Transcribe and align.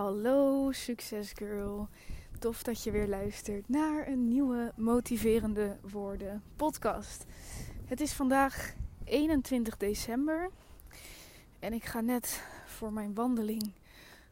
Hallo 0.00 0.72
succesgirl. 0.72 1.88
Tof 2.38 2.62
dat 2.62 2.82
je 2.82 2.90
weer 2.90 3.08
luistert 3.08 3.68
naar 3.68 4.08
een 4.08 4.28
nieuwe 4.28 4.72
motiverende 4.76 5.76
woorden 5.90 6.42
podcast. 6.56 7.24
Het 7.84 8.00
is 8.00 8.12
vandaag 8.12 8.74
21 9.04 9.76
december 9.76 10.50
en 11.58 11.72
ik 11.72 11.84
ga 11.84 12.00
net 12.00 12.42
voor 12.66 12.92
mijn 12.92 13.14
wandeling 13.14 13.72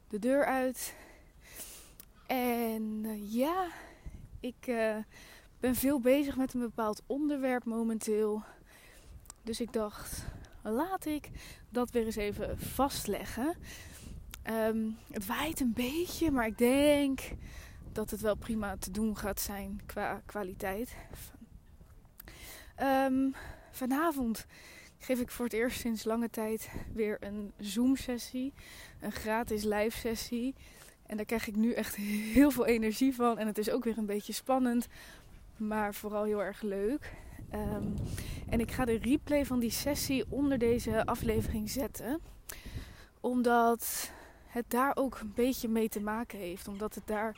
de 0.09 0.19
deur 0.19 0.45
uit. 0.45 0.95
En 2.27 2.83
uh, 3.05 3.33
ja, 3.33 3.67
ik 4.41 4.67
uh, 4.67 4.97
ben 5.61 5.75
veel 5.75 6.01
bezig 6.01 6.37
met 6.37 6.55
een 6.55 6.61
bepaald 6.61 7.03
onderwerp 7.07 7.65
momenteel. 7.65 8.43
Dus 9.43 9.61
ik 9.61 9.73
dacht, 9.73 10.25
laat 10.63 11.05
ik 11.05 11.31
dat 11.69 11.91
weer 11.91 12.05
eens 12.05 12.17
even 12.17 12.59
vastleggen. 12.59 13.57
Um, 14.51 14.97
het 15.11 15.27
waait 15.27 15.61
een 15.61 15.73
beetje, 15.73 16.31
maar 16.31 16.47
ik 16.47 16.59
denk 16.59 17.21
dat 17.93 18.11
het 18.11 18.21
wel 18.21 18.37
prima 18.37 18.77
te 18.77 18.91
doen 18.91 19.17
gaat 19.17 19.41
zijn 19.41 19.81
qua 19.87 20.23
kwaliteit. 20.27 20.97
Um, 22.83 23.35
vanavond 23.71 24.47
geef 24.99 25.21
ik 25.21 25.31
voor 25.31 25.45
het 25.45 25.55
eerst 25.55 25.81
sinds 25.81 26.05
lange 26.05 26.31
tijd 26.31 26.71
weer 26.93 27.17
een 27.21 27.53
Zoom-sessie. 27.59 28.53
Een 29.01 29.13
gratis 29.13 29.65
live-sessie. 29.65 30.55
En 31.07 31.17
daar 31.17 31.27
krijg 31.27 31.47
ik 31.47 31.57
nu 31.57 31.73
echt 31.73 31.97
heel 31.97 32.51
veel 32.51 32.67
energie 32.67 33.15
van. 33.15 33.39
En 33.39 33.47
het 33.47 33.59
is 33.59 33.71
ook 33.71 33.85
weer 33.85 33.99
een 33.99 34.07
beetje 34.07 34.33
spannend, 34.33 34.87
maar 35.57 35.95
vooral 35.95 36.25
heel 36.25 36.43
erg 36.43 36.63
leuk. 36.63 37.13
Um, 37.55 37.95
en 38.49 38.61
ik 38.61 38.71
ga 38.71 38.85
de 38.85 38.99
replay 38.99 39.47
van 39.47 39.59
die 39.59 39.71
sessie 39.71 40.25
onder 40.29 40.59
deze 40.59 41.07
aflevering 41.07 41.71
zetten. 41.71 42.21
Omdat 43.21 44.13
het 44.49 44.71
daar 44.71 44.97
ook 44.97 45.19
een 45.19 45.33
beetje 45.35 45.69
mee 45.69 45.89
te 45.89 46.01
maken 46.01 46.39
heeft. 46.39 46.69
Omdat 46.69 46.95
het 46.95 47.07
daar 47.07 47.37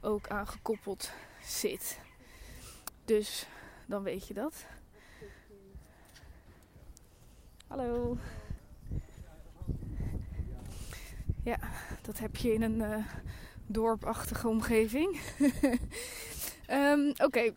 ook 0.00 0.28
aan 0.28 0.46
gekoppeld 0.46 1.10
zit. 1.42 2.00
Dus 3.04 3.46
dan 3.86 4.02
weet 4.02 4.26
je 4.26 4.34
dat. 4.34 4.66
Hallo. 7.66 8.16
Ja, 11.42 11.58
dat 12.02 12.18
heb 12.18 12.36
je 12.36 12.52
in 12.52 12.62
een 12.62 12.78
uh, 12.78 13.06
dorpachtige 13.66 14.48
omgeving. 14.48 15.20
um, 16.70 17.12
Oké. 17.26 17.52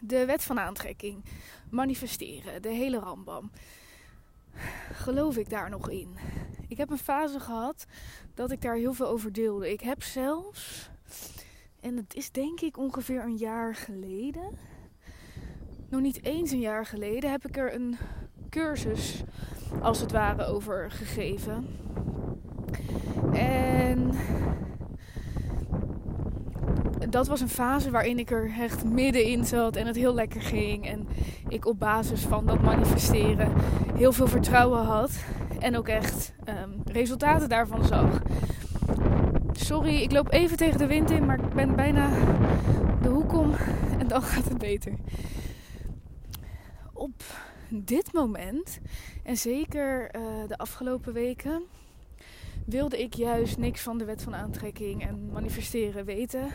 De 0.00 0.24
wet 0.24 0.42
van 0.42 0.58
aantrekking. 0.60 1.24
Manifesteren. 1.70 2.62
De 2.62 2.68
hele 2.68 2.98
rambam. 2.98 3.50
Geloof 4.92 5.36
ik 5.36 5.50
daar 5.50 5.70
nog 5.70 5.90
in? 5.90 6.16
Ik 6.68 6.76
heb 6.76 6.90
een 6.90 6.98
fase 6.98 7.40
gehad 7.40 7.84
dat 8.34 8.50
ik 8.50 8.62
daar 8.62 8.76
heel 8.76 8.92
veel 8.92 9.06
over 9.06 9.32
deelde. 9.32 9.72
Ik 9.72 9.80
heb 9.80 10.02
zelfs, 10.02 10.90
en 11.80 11.96
het 11.96 12.14
is 12.14 12.30
denk 12.30 12.60
ik 12.60 12.76
ongeveer 12.76 13.22
een 13.22 13.36
jaar 13.36 13.74
geleden, 13.74 14.58
nog 15.88 16.00
niet 16.00 16.24
eens 16.24 16.50
een 16.50 16.60
jaar 16.60 16.86
geleden, 16.86 17.30
heb 17.30 17.46
ik 17.46 17.56
er 17.56 17.74
een 17.74 17.96
cursus 18.50 19.22
als 19.82 20.00
het 20.00 20.12
ware 20.12 20.44
over 20.44 20.90
gegeven. 20.90 21.66
En 23.32 24.10
dat 27.10 27.26
was 27.26 27.40
een 27.40 27.48
fase 27.48 27.90
waarin 27.90 28.18
ik 28.18 28.30
er 28.30 28.50
echt 28.58 28.84
middenin 28.84 29.44
zat 29.44 29.76
en 29.76 29.86
het 29.86 29.96
heel 29.96 30.14
lekker 30.14 30.40
ging. 30.40 30.86
En 30.86 31.08
ik 31.48 31.66
op 31.66 31.78
basis 31.78 32.20
van 32.20 32.46
dat 32.46 32.62
manifesteren 32.62 33.52
heel 33.94 34.12
veel 34.12 34.26
vertrouwen 34.26 34.84
had. 34.84 35.10
En 35.58 35.76
ook 35.76 35.88
echt 35.88 36.34
um, 36.48 36.82
resultaten 36.84 37.48
daarvan 37.48 37.84
zag. 37.84 38.22
Sorry, 39.52 39.94
ik 39.94 40.12
loop 40.12 40.32
even 40.32 40.56
tegen 40.56 40.78
de 40.78 40.86
wind 40.86 41.10
in, 41.10 41.26
maar 41.26 41.38
ik 41.38 41.54
ben 41.54 41.76
bijna 41.76 42.08
de 43.02 43.08
hoek 43.08 43.32
om 43.32 43.54
en 43.98 44.08
dan 44.08 44.22
gaat 44.22 44.44
het 44.44 44.58
beter. 44.58 44.92
Op 46.92 47.22
dit 47.68 48.12
moment, 48.12 48.78
en 49.22 49.36
zeker 49.36 50.14
uh, 50.16 50.22
de 50.48 50.58
afgelopen 50.58 51.12
weken, 51.12 51.62
wilde 52.68 53.02
ik 53.02 53.14
juist 53.14 53.58
niks 53.58 53.80
van 53.80 53.98
de 53.98 54.04
wet 54.04 54.22
van 54.22 54.34
aantrekking 54.34 55.06
en 55.06 55.30
manifesteren 55.32 56.04
weten. 56.04 56.48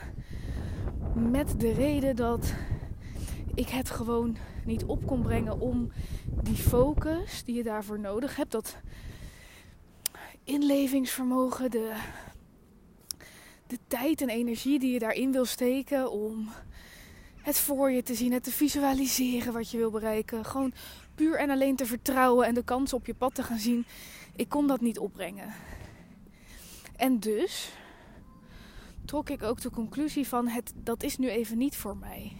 Met 1.16 1.60
de 1.60 1.72
reden 1.72 2.16
dat 2.16 2.54
ik 3.54 3.70
het 3.70 3.90
gewoon 3.90 4.38
niet 4.66 4.84
op 4.84 5.06
kon 5.06 5.22
brengen 5.22 5.60
om 5.60 5.92
die 6.44 6.56
focus 6.56 7.44
die 7.44 7.56
je 7.56 7.64
daarvoor 7.64 8.00
nodig 8.00 8.36
hebt, 8.36 8.52
dat 8.52 8.78
inlevingsvermogen, 10.44 11.72
de, 11.72 11.96
de 13.68 13.78
tijd 13.88 14.22
en 14.22 14.30
energie 14.30 14.80
die 14.80 14.94
je 14.94 15.00
daarin 15.00 15.32
wil 15.32 15.46
steken 15.46 16.12
om 16.12 16.50
het 17.42 17.60
voor 17.60 17.92
je 17.92 18.04
te 18.04 18.16
zien, 18.16 18.32
het 18.32 18.44
te 18.44 18.52
visualiseren 18.52 19.54
wat 19.54 19.72
je 19.72 19.78
wil 19.78 19.92
bereiken, 19.92 20.46
gewoon 20.46 20.74
puur 21.16 21.36
en 21.36 21.50
alleen 21.50 21.76
te 21.76 21.86
vertrouwen 21.86 22.48
en 22.48 22.54
de 22.54 22.64
kansen 22.64 22.98
op 22.98 23.06
je 23.06 23.14
pad 23.14 23.36
te 23.36 23.44
gaan 23.44 23.60
zien. 23.60 23.86
Ik 24.36 24.50
kon 24.50 24.68
dat 24.68 24.82
niet 24.82 25.00
opbrengen. 25.00 25.54
En 27.04 27.20
dus 27.20 27.72
trok 29.06 29.30
ik 29.30 29.44
ook 29.44 29.62
de 29.62 29.70
conclusie 29.70 30.28
van 30.28 30.48
het, 30.48 30.74
dat 30.76 31.04
is 31.04 31.18
nu 31.18 31.30
even 31.30 31.58
niet 31.58 31.76
voor 31.76 31.98
mij. 31.98 32.38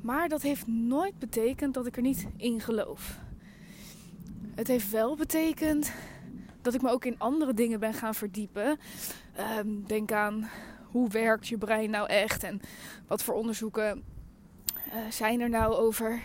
Maar 0.00 0.28
dat 0.28 0.42
heeft 0.42 0.66
nooit 0.66 1.18
betekend 1.18 1.74
dat 1.74 1.86
ik 1.86 1.96
er 1.96 2.02
niet 2.02 2.26
in 2.36 2.60
geloof. 2.60 3.18
Het 4.54 4.68
heeft 4.68 4.90
wel 4.90 5.16
betekend 5.16 5.92
dat 6.62 6.74
ik 6.74 6.82
me 6.82 6.90
ook 6.90 7.04
in 7.04 7.18
andere 7.18 7.54
dingen 7.54 7.80
ben 7.80 7.94
gaan 7.94 8.14
verdiepen. 8.14 8.78
Um, 9.58 9.86
denk 9.86 10.12
aan 10.12 10.50
hoe 10.90 11.08
werkt 11.08 11.48
je 11.48 11.58
brein 11.58 11.90
nou 11.90 12.08
echt 12.08 12.42
en 12.42 12.60
wat 13.06 13.22
voor 13.22 13.34
onderzoeken 13.34 14.04
uh, 14.86 14.94
zijn 15.10 15.40
er 15.40 15.50
nou 15.50 15.74
over 15.74 16.22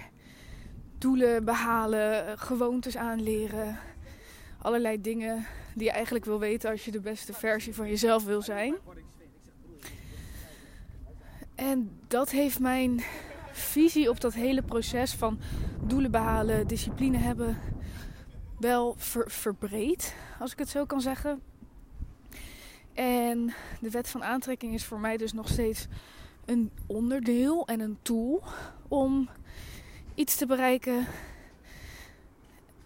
doelen 0.97 1.45
behalen, 1.45 2.39
gewoontes 2.39 2.97
aanleren, 2.97 3.79
allerlei 4.61 5.01
dingen 5.01 5.45
die 5.73 5.85
je 5.85 5.91
eigenlijk 5.91 6.25
wil 6.25 6.39
weten 6.39 6.69
als 6.69 6.85
je 6.85 6.91
de 6.91 6.99
beste 6.99 7.33
versie 7.33 7.75
van 7.75 7.87
jezelf 7.87 8.23
wil 8.23 8.41
zijn. 8.41 8.75
En 11.55 11.91
dat 12.07 12.29
heeft 12.29 12.59
mijn 12.59 13.01
visie 13.51 14.09
op 14.09 14.21
dat 14.21 14.33
hele 14.33 14.61
proces 14.61 15.13
van 15.13 15.39
doelen 15.83 16.11
behalen, 16.11 16.67
discipline 16.67 17.17
hebben, 17.17 17.59
wel 18.59 18.95
ver 18.97 19.31
verbreed, 19.31 20.15
als 20.39 20.51
ik 20.51 20.59
het 20.59 20.69
zo 20.69 20.85
kan 20.85 21.01
zeggen. 21.01 21.41
En 22.93 23.53
de 23.81 23.89
wet 23.89 24.09
van 24.09 24.23
aantrekking 24.23 24.73
is 24.73 24.85
voor 24.85 24.99
mij 24.99 25.17
dus 25.17 25.33
nog 25.33 25.47
steeds 25.47 25.87
een 26.45 26.71
onderdeel 26.87 27.67
en 27.67 27.79
een 27.79 27.97
tool 28.01 28.43
om 28.87 29.29
iets 30.15 30.35
te 30.35 30.45
bereiken. 30.45 31.07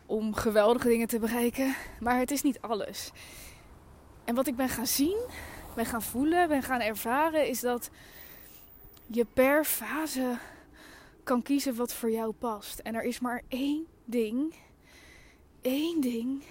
Om 0.05 0.33
geweldige 0.33 0.87
dingen 0.87 1.07
te 1.07 1.19
bereiken. 1.19 1.75
Maar 1.99 2.19
het 2.19 2.31
is 2.31 2.41
niet 2.41 2.61
alles. 2.61 3.11
En 4.23 4.35
wat 4.35 4.47
ik 4.47 4.55
ben 4.55 4.69
gaan 4.69 4.87
zien, 4.87 5.17
ben 5.75 5.85
gaan 5.85 6.01
voelen, 6.01 6.47
ben 6.47 6.63
gaan 6.63 6.79
ervaren, 6.79 7.47
is 7.47 7.59
dat 7.59 7.89
je 9.07 9.25
per 9.33 9.65
fase 9.65 10.37
kan 11.23 11.41
kiezen 11.41 11.75
wat 11.75 11.93
voor 11.93 12.11
jou 12.11 12.33
past. 12.33 12.79
En 12.79 12.95
er 12.95 13.03
is 13.03 13.19
maar 13.19 13.41
één 13.47 13.87
ding, 14.05 14.55
één 15.61 16.01
ding, 16.01 16.43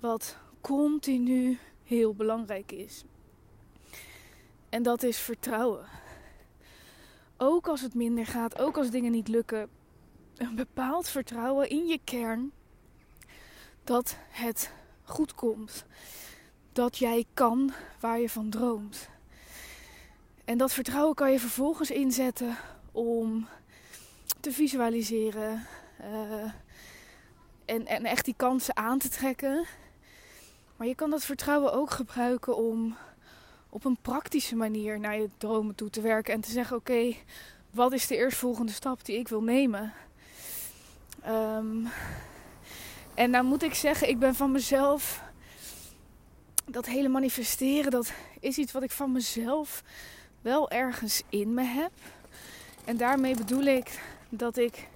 wat 0.00 0.36
continu 0.60 1.58
heel 1.84 2.14
belangrijk 2.14 2.72
is. 2.72 3.04
En 4.68 4.82
dat 4.82 5.02
is 5.02 5.18
vertrouwen. 5.18 5.86
Ook 7.36 7.68
als 7.68 7.80
het 7.80 7.94
minder 7.94 8.26
gaat, 8.26 8.58
ook 8.58 8.76
als 8.76 8.90
dingen 8.90 9.12
niet 9.12 9.28
lukken, 9.28 9.68
een 10.36 10.54
bepaald 10.54 11.08
vertrouwen 11.08 11.68
in 11.68 11.86
je 11.86 12.00
kern 12.04 12.52
dat 13.84 14.16
het 14.28 14.72
goed 15.02 15.34
komt. 15.34 15.84
Dat 16.72 16.98
jij 16.98 17.24
kan 17.34 17.72
waar 18.00 18.20
je 18.20 18.28
van 18.28 18.50
droomt. 18.50 19.08
En 20.44 20.58
dat 20.58 20.72
vertrouwen 20.72 21.14
kan 21.14 21.32
je 21.32 21.40
vervolgens 21.40 21.90
inzetten 21.90 22.56
om 22.92 23.48
te 24.40 24.52
visualiseren. 24.52 25.66
Uh, 26.00 26.52
en, 27.64 27.86
en 27.86 28.04
echt 28.04 28.24
die 28.24 28.34
kansen 28.36 28.76
aan 28.76 28.98
te 28.98 29.08
trekken. 29.08 29.64
Maar 30.76 30.86
je 30.86 30.94
kan 30.94 31.10
dat 31.10 31.24
vertrouwen 31.24 31.72
ook 31.72 31.90
gebruiken 31.90 32.56
om 32.56 32.96
op 33.68 33.84
een 33.84 33.98
praktische 34.02 34.56
manier 34.56 35.00
naar 35.00 35.18
je 35.18 35.28
dromen 35.36 35.74
toe 35.74 35.90
te 35.90 36.00
werken. 36.00 36.34
En 36.34 36.40
te 36.40 36.50
zeggen: 36.50 36.76
Oké, 36.76 37.14
wat 37.70 37.92
is 37.92 38.06
de 38.06 38.16
eerstvolgende 38.16 38.72
stap 38.72 39.04
die 39.04 39.18
ik 39.18 39.28
wil 39.28 39.42
nemen? 39.42 39.92
Um, 41.26 41.88
en 43.14 43.30
nou 43.30 43.44
moet 43.44 43.62
ik 43.62 43.74
zeggen, 43.74 44.08
ik 44.08 44.18
ben 44.18 44.34
van 44.34 44.52
mezelf. 44.52 45.22
Dat 46.64 46.86
hele 46.86 47.08
manifesteren, 47.08 47.90
dat 47.90 48.12
is 48.40 48.58
iets 48.58 48.72
wat 48.72 48.82
ik 48.82 48.90
van 48.90 49.12
mezelf 49.12 49.82
wel 50.42 50.70
ergens 50.70 51.22
in 51.28 51.54
me 51.54 51.62
heb. 51.62 51.92
En 52.84 52.96
daarmee 52.96 53.36
bedoel 53.36 53.62
ik 53.62 54.00
dat 54.28 54.56
ik 54.56 54.88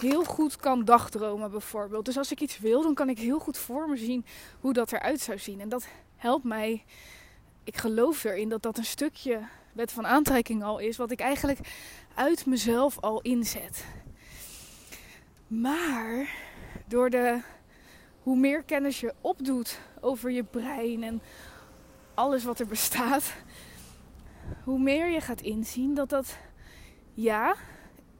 heel 0.00 0.24
goed 0.24 0.56
kan 0.56 0.84
dagdromen 0.84 1.50
bijvoorbeeld. 1.50 2.04
Dus 2.04 2.18
als 2.18 2.30
ik 2.30 2.40
iets 2.40 2.58
wil, 2.58 2.82
dan 2.82 2.94
kan 2.94 3.08
ik 3.08 3.18
heel 3.18 3.38
goed 3.38 3.58
voor 3.58 3.88
me 3.88 3.96
zien 3.96 4.24
hoe 4.60 4.72
dat 4.72 4.92
eruit 4.92 5.20
zou 5.20 5.38
zien. 5.38 5.60
En 5.60 5.68
dat 5.68 5.86
helpt 6.16 6.44
mij. 6.44 6.84
Ik 7.64 7.76
geloof 7.76 8.24
erin 8.24 8.48
dat 8.48 8.62
dat 8.62 8.78
een 8.78 8.84
stukje 8.84 9.40
wet 9.72 9.92
van 9.92 10.06
aantrekking 10.06 10.62
al 10.62 10.78
is, 10.78 10.96
wat 10.96 11.10
ik 11.10 11.20
eigenlijk 11.20 11.58
uit 12.14 12.46
mezelf 12.46 13.00
al 13.00 13.20
inzet. 13.20 13.84
Maar 15.46 16.28
door 16.86 17.10
de 17.10 17.40
hoe 18.22 18.36
meer 18.36 18.62
kennis 18.62 19.00
je 19.00 19.14
opdoet 19.20 19.80
over 20.00 20.30
je 20.30 20.44
brein 20.44 21.02
en 21.02 21.22
alles 22.14 22.44
wat 22.44 22.60
er 22.60 22.66
bestaat, 22.66 23.34
hoe 24.64 24.78
meer 24.78 25.08
je 25.08 25.20
gaat 25.20 25.40
inzien 25.40 25.94
dat 25.94 26.08
dat 26.08 26.38
ja, 27.14 27.54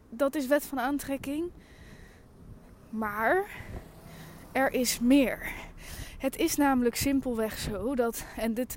dat 0.08 0.34
is 0.34 0.46
wet 0.46 0.64
van 0.64 0.80
aantrekking. 0.80 1.50
Maar 2.90 3.46
er 4.52 4.72
is 4.72 5.00
meer. 5.00 5.52
Het 6.18 6.36
is 6.36 6.56
namelijk 6.56 6.96
simpelweg 6.96 7.58
zo 7.58 7.94
dat, 7.94 8.24
en 8.36 8.54
dit 8.54 8.76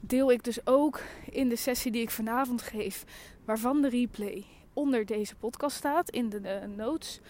deel 0.00 0.32
ik 0.32 0.44
dus 0.44 0.66
ook 0.66 1.00
in 1.30 1.48
de 1.48 1.56
sessie 1.56 1.92
die 1.92 2.02
ik 2.02 2.10
vanavond 2.10 2.62
geef, 2.62 3.04
waarvan 3.44 3.82
de 3.82 3.88
replay 3.88 4.44
onder 4.72 5.06
deze 5.06 5.34
podcast 5.34 5.76
staat, 5.76 6.10
in 6.10 6.28
de 6.28 6.72
notes. 6.76 7.20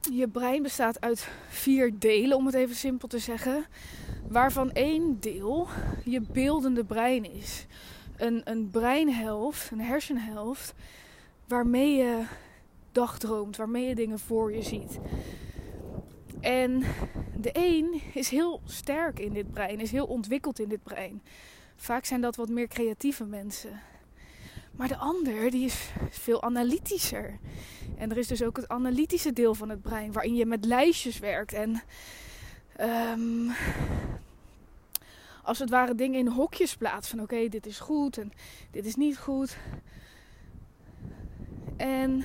Je 0.00 0.28
brein 0.28 0.62
bestaat 0.62 1.00
uit 1.00 1.28
vier 1.48 1.98
delen, 1.98 2.36
om 2.36 2.46
het 2.46 2.54
even 2.54 2.76
simpel 2.76 3.08
te 3.08 3.18
zeggen. 3.18 3.66
Waarvan 4.28 4.72
één 4.72 5.20
deel 5.20 5.68
je 6.04 6.20
beeldende 6.20 6.84
brein 6.84 7.32
is. 7.32 7.66
Een, 8.16 8.40
een 8.44 8.70
breinhelft, 8.70 9.70
een 9.70 9.80
hersenhelft, 9.80 10.74
waarmee 11.46 11.96
je 11.96 12.24
dagdroomt, 12.92 13.56
waarmee 13.56 13.88
je 13.88 13.94
dingen 13.94 14.18
voor 14.18 14.52
je 14.52 14.62
ziet. 14.62 14.98
En 16.40 16.82
de 17.36 17.50
een 17.52 18.02
is 18.14 18.28
heel 18.28 18.60
sterk 18.64 19.18
in 19.18 19.32
dit 19.32 19.50
brein, 19.50 19.80
is 19.80 19.90
heel 19.90 20.06
ontwikkeld 20.06 20.58
in 20.58 20.68
dit 20.68 20.82
brein. 20.82 21.22
Vaak 21.76 22.04
zijn 22.04 22.20
dat 22.20 22.36
wat 22.36 22.48
meer 22.48 22.68
creatieve 22.68 23.24
mensen. 23.24 23.80
Maar 24.78 24.88
de 24.88 24.96
ander, 24.96 25.50
die 25.50 25.64
is 25.64 25.90
veel 26.10 26.42
analytischer. 26.42 27.38
En 27.96 28.10
er 28.10 28.16
is 28.16 28.26
dus 28.26 28.42
ook 28.42 28.56
het 28.56 28.68
analytische 28.68 29.32
deel 29.32 29.54
van 29.54 29.68
het 29.68 29.82
brein, 29.82 30.12
waarin 30.12 30.34
je 30.34 30.46
met 30.46 30.64
lijstjes 30.64 31.18
werkt 31.18 31.52
en 31.52 31.82
um, 32.80 33.52
als 35.42 35.58
het 35.58 35.70
ware 35.70 35.94
dingen 35.94 36.18
in 36.18 36.26
hokjes 36.28 36.76
plaatst. 36.76 37.10
Van 37.10 37.20
oké, 37.20 37.48
dit 37.48 37.66
is 37.66 37.78
goed 37.78 38.18
en 38.18 38.32
dit 38.70 38.86
is 38.86 38.94
niet 38.94 39.18
goed. 39.18 39.56
En 41.76 42.24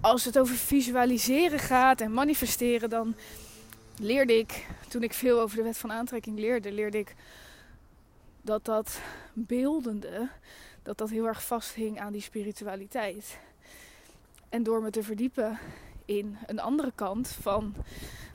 als 0.00 0.24
het 0.24 0.38
over 0.38 0.54
visualiseren 0.54 1.58
gaat 1.58 2.00
en 2.00 2.12
manifesteren, 2.12 2.90
dan 2.90 3.14
leerde 4.00 4.38
ik, 4.38 4.66
toen 4.88 5.02
ik 5.02 5.12
veel 5.12 5.40
over 5.40 5.56
de 5.56 5.62
wet 5.62 5.78
van 5.78 5.92
aantrekking 5.92 6.38
leerde, 6.38 6.72
leerde 6.72 6.98
ik 6.98 7.14
dat 8.46 8.64
dat 8.64 9.00
beeldende, 9.32 10.28
dat 10.82 10.98
dat 10.98 11.10
heel 11.10 11.26
erg 11.26 11.44
vasthing 11.44 12.00
aan 12.00 12.12
die 12.12 12.20
spiritualiteit. 12.22 13.38
En 14.48 14.62
door 14.62 14.82
me 14.82 14.90
te 14.90 15.02
verdiepen 15.02 15.58
in 16.04 16.36
een 16.46 16.60
andere 16.60 16.92
kant 16.94 17.28
van 17.28 17.74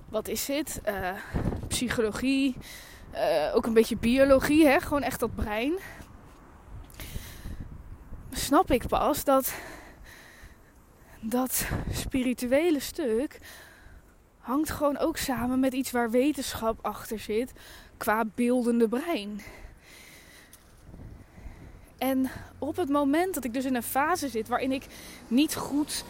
wat 0.09 0.27
is 0.27 0.45
dit? 0.45 0.81
Uh, 0.87 1.11
psychologie, 1.67 2.55
uh, 3.13 3.55
ook 3.55 3.65
een 3.65 3.73
beetje 3.73 3.97
biologie, 3.97 4.65
hè? 4.65 4.79
gewoon 4.79 5.03
echt 5.03 5.19
dat 5.19 5.35
brein. 5.35 5.73
Snap 8.31 8.71
ik 8.71 8.87
pas 8.87 9.23
dat 9.23 9.53
dat 11.19 11.67
spirituele 11.91 12.79
stuk 12.79 13.39
hangt 14.37 14.69
gewoon 14.69 14.97
ook 14.97 15.17
samen 15.17 15.59
met 15.59 15.73
iets 15.73 15.91
waar 15.91 16.11
wetenschap 16.11 16.85
achter 16.85 17.19
zit 17.19 17.51
qua 17.97 18.25
beeldende 18.35 18.87
brein. 18.87 19.41
En 22.01 22.30
op 22.59 22.75
het 22.75 22.89
moment 22.89 23.33
dat 23.33 23.44
ik 23.44 23.53
dus 23.53 23.65
in 23.65 23.75
een 23.75 23.83
fase 23.83 24.30
zit 24.30 24.48
waarin 24.48 24.71
ik 24.71 24.86
niet 25.27 25.56
goed 25.56 26.06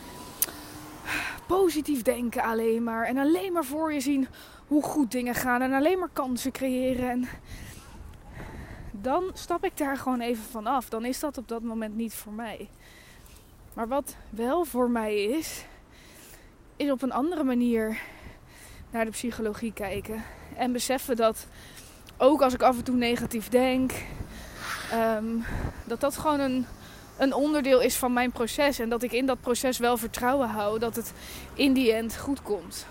positief 1.48 2.02
denken 2.02 2.44
alleen 2.44 2.84
maar 2.84 3.06
en 3.06 3.18
alleen 3.18 3.54
maar 3.54 3.66
voor 3.66 3.94
je 3.94 4.00
zien 4.00 4.28
hoe 4.68 4.84
goed 4.84 5.12
dingen 5.12 5.36
gaan 5.36 5.62
en 5.62 5.74
alleen 5.74 6.00
maar 6.00 6.10
kansen 6.14 6.52
creëren 6.52 7.10
en 7.10 7.28
dan 8.92 9.32
stap 9.34 9.66
ik 9.66 9.78
daar 9.78 9.98
gewoon 9.98 10.22
even 10.22 10.44
van 10.44 10.68
af. 10.68 10.90
Dan 10.90 11.06
is 11.06 11.20
dat 11.20 11.38
op 11.38 11.48
dat 11.48 11.62
moment 11.62 11.96
niet 11.96 12.14
voor 12.14 12.34
mij. 12.34 12.70
Maar 13.74 13.88
wat 13.88 14.16
wel 14.30 14.66
voor 14.66 14.90
mij 14.90 15.24
is, 15.24 15.66
is 16.76 16.92
op 16.92 17.02
een 17.02 17.12
andere 17.12 17.44
manier 17.44 18.02
naar 18.90 19.06
de 19.06 19.12
psychologie 19.12 19.74
kijken. 19.74 20.24
En 20.56 20.72
beseffen 20.72 21.16
dat 21.16 21.48
ook 22.18 22.42
als 22.42 22.54
ik 22.54 22.62
af 22.62 22.78
en 22.78 22.84
toe 22.84 22.96
negatief 22.96 23.50
denk, 23.50 23.92
ehm, 24.92 25.26
dat 25.86 26.00
dat 26.00 26.18
gewoon 26.18 26.40
een, 26.40 26.66
een 27.18 27.34
onderdeel 27.34 27.82
is 27.82 27.96
van 27.96 28.14
mijn 28.14 28.32
proces. 28.32 28.80
En 28.80 28.90
dat 28.90 29.04
ik 29.04 29.12
in 29.12 29.26
dat 29.26 29.42
proces 29.42 29.78
wel 29.78 29.98
vertrouwen 29.98 30.50
hou 30.50 30.80
dat 30.80 30.96
het 30.96 31.14
in 31.54 31.74
die 31.74 31.94
end 31.94 32.18
goed 32.18 32.42
komt. 32.42 32.86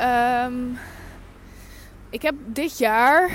Um, 0.00 0.78
ik 2.10 2.22
heb 2.22 2.34
dit 2.46 2.78
jaar 2.78 3.30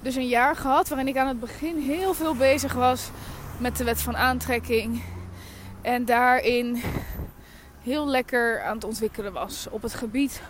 dus 0.00 0.14
een 0.14 0.28
jaar 0.28 0.56
gehad 0.56 0.88
waarin 0.88 1.08
ik 1.08 1.16
aan 1.16 1.28
het 1.28 1.40
begin 1.40 1.78
heel 1.78 2.14
veel 2.14 2.34
bezig 2.34 2.72
was 2.72 3.10
met 3.58 3.76
de 3.76 3.84
wet 3.84 4.02
van 4.02 4.16
aantrekking. 4.16 5.02
En 5.82 6.04
daarin 6.04 6.82
heel 7.84 8.06
lekker 8.06 8.62
aan 8.62 8.74
het 8.74 8.84
ontwikkelen 8.84 9.32
was. 9.32 9.66
Op 9.70 9.82
het 9.82 9.94
gebied, 9.94 10.42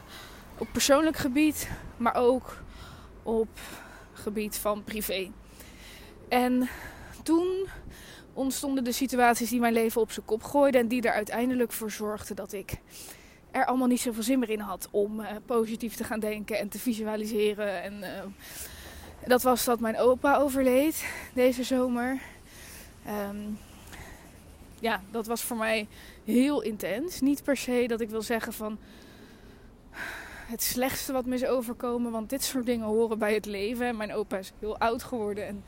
op 0.58 0.68
persoonlijk 0.72 1.16
gebied, 1.16 1.68
maar 1.96 2.14
ook 2.14 2.56
op 3.22 3.48
gebied 4.12 4.56
van 4.56 4.84
privé. 4.84 5.30
En 6.28 6.68
toen 7.22 7.66
ontstonden 8.32 8.84
de 8.84 8.92
situaties 8.92 9.50
die 9.50 9.60
mijn 9.60 9.72
leven 9.72 10.00
op 10.00 10.12
zijn 10.12 10.26
kop 10.26 10.42
gooiden 10.42 10.80
en 10.80 10.88
die 10.88 11.02
er 11.02 11.12
uiteindelijk 11.12 11.72
voor 11.72 11.90
zorgden 11.90 12.36
dat 12.36 12.52
ik 12.52 12.78
er 13.50 13.66
allemaal 13.66 13.88
niet 13.88 14.00
zoveel 14.00 14.22
zin 14.22 14.38
meer 14.38 14.50
in 14.50 14.60
had 14.60 14.88
om 14.90 15.20
uh, 15.20 15.26
positief 15.46 15.94
te 15.94 16.04
gaan 16.04 16.20
denken 16.20 16.58
en 16.58 16.68
te 16.68 16.78
visualiseren. 16.78 17.82
En 17.82 17.94
uh, 18.00 18.08
dat 19.26 19.42
was 19.42 19.64
dat 19.64 19.80
mijn 19.80 19.98
opa 19.98 20.36
overleed 20.36 21.06
deze 21.34 21.64
zomer. 21.64 22.20
Um, 23.30 23.58
ja, 24.84 25.00
dat 25.10 25.26
was 25.26 25.42
voor 25.42 25.56
mij 25.56 25.88
heel 26.24 26.62
intens. 26.62 27.20
Niet 27.20 27.42
per 27.42 27.56
se 27.56 27.84
dat 27.86 28.00
ik 28.00 28.10
wil 28.10 28.22
zeggen 28.22 28.52
van 28.52 28.78
het 30.46 30.62
slechtste 30.62 31.12
wat 31.12 31.26
me 31.26 31.34
is 31.34 31.46
overkomen, 31.46 32.12
want 32.12 32.30
dit 32.30 32.42
soort 32.42 32.66
dingen 32.66 32.86
horen 32.86 33.18
bij 33.18 33.34
het 33.34 33.46
leven. 33.46 33.86
En 33.86 33.96
mijn 33.96 34.12
opa 34.12 34.36
is 34.36 34.52
heel 34.58 34.78
oud 34.78 35.02
geworden. 35.02 35.46
En 35.46 35.64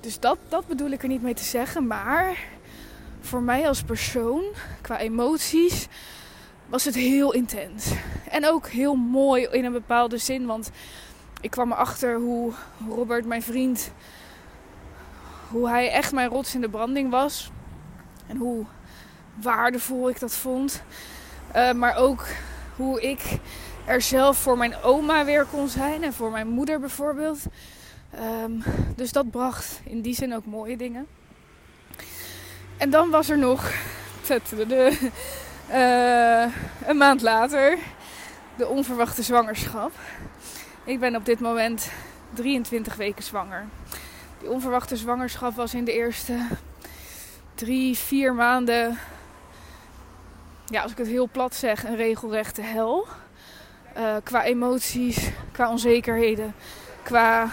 dus 0.00 0.20
dat, 0.20 0.38
dat 0.48 0.66
bedoel 0.66 0.90
ik 0.90 1.02
er 1.02 1.08
niet 1.08 1.22
mee 1.22 1.34
te 1.34 1.44
zeggen. 1.44 1.86
Maar 1.86 2.44
voor 3.20 3.42
mij 3.42 3.68
als 3.68 3.82
persoon, 3.82 4.42
qua 4.80 4.98
emoties, 4.98 5.86
was 6.66 6.84
het 6.84 6.94
heel 6.94 7.32
intens. 7.32 7.92
En 8.30 8.46
ook 8.46 8.68
heel 8.68 8.94
mooi 8.94 9.46
in 9.50 9.64
een 9.64 9.72
bepaalde 9.72 10.18
zin. 10.18 10.46
Want 10.46 10.70
ik 11.40 11.50
kwam 11.50 11.72
erachter 11.72 12.16
hoe 12.16 12.52
Robert, 12.88 13.24
mijn 13.24 13.42
vriend, 13.42 13.92
hoe 15.48 15.68
hij 15.68 15.90
echt 15.90 16.12
mijn 16.12 16.28
rots 16.28 16.54
in 16.54 16.60
de 16.60 16.68
branding 16.68 17.10
was. 17.10 17.50
En 18.26 18.36
hoe 18.36 18.64
waardevol 19.34 20.08
ik 20.08 20.20
dat 20.20 20.34
vond. 20.34 20.82
Uh, 21.56 21.72
maar 21.72 21.96
ook 21.96 22.26
hoe 22.76 23.00
ik 23.00 23.20
er 23.84 24.02
zelf 24.02 24.36
voor 24.38 24.56
mijn 24.56 24.76
oma 24.82 25.24
weer 25.24 25.44
kon 25.44 25.68
zijn. 25.68 26.02
En 26.02 26.12
voor 26.12 26.30
mijn 26.30 26.48
moeder 26.48 26.80
bijvoorbeeld. 26.80 27.38
Um, 28.44 28.62
dus 28.96 29.12
dat 29.12 29.30
bracht 29.30 29.80
in 29.84 30.00
die 30.00 30.14
zin 30.14 30.34
ook 30.34 30.46
mooie 30.46 30.76
dingen. 30.76 31.06
En 32.76 32.90
dan 32.90 33.10
was 33.10 33.28
er 33.28 33.38
nog 33.38 33.72
de, 34.26 35.10
uh, 35.70 36.88
een 36.88 36.96
maand 36.96 37.22
later 37.22 37.78
de 38.56 38.66
onverwachte 38.66 39.22
zwangerschap. 39.22 39.92
Ik 40.84 41.00
ben 41.00 41.16
op 41.16 41.24
dit 41.24 41.40
moment 41.40 41.90
23 42.34 42.94
weken 42.94 43.22
zwanger. 43.22 43.64
Die 44.40 44.50
onverwachte 44.50 44.96
zwangerschap 44.96 45.54
was 45.54 45.74
in 45.74 45.84
de 45.84 45.92
eerste 45.92 46.46
drie, 47.62 47.96
vier 47.96 48.34
maanden, 48.34 48.98
ja, 50.66 50.82
als 50.82 50.92
ik 50.92 50.98
het 50.98 51.06
heel 51.06 51.28
plat 51.32 51.54
zeg, 51.54 51.84
een 51.84 51.96
regelrechte 51.96 52.62
hel. 52.62 53.06
Uh, 53.98 54.14
qua 54.22 54.44
emoties, 54.44 55.30
qua 55.52 55.70
onzekerheden, 55.70 56.54
qua 57.02 57.48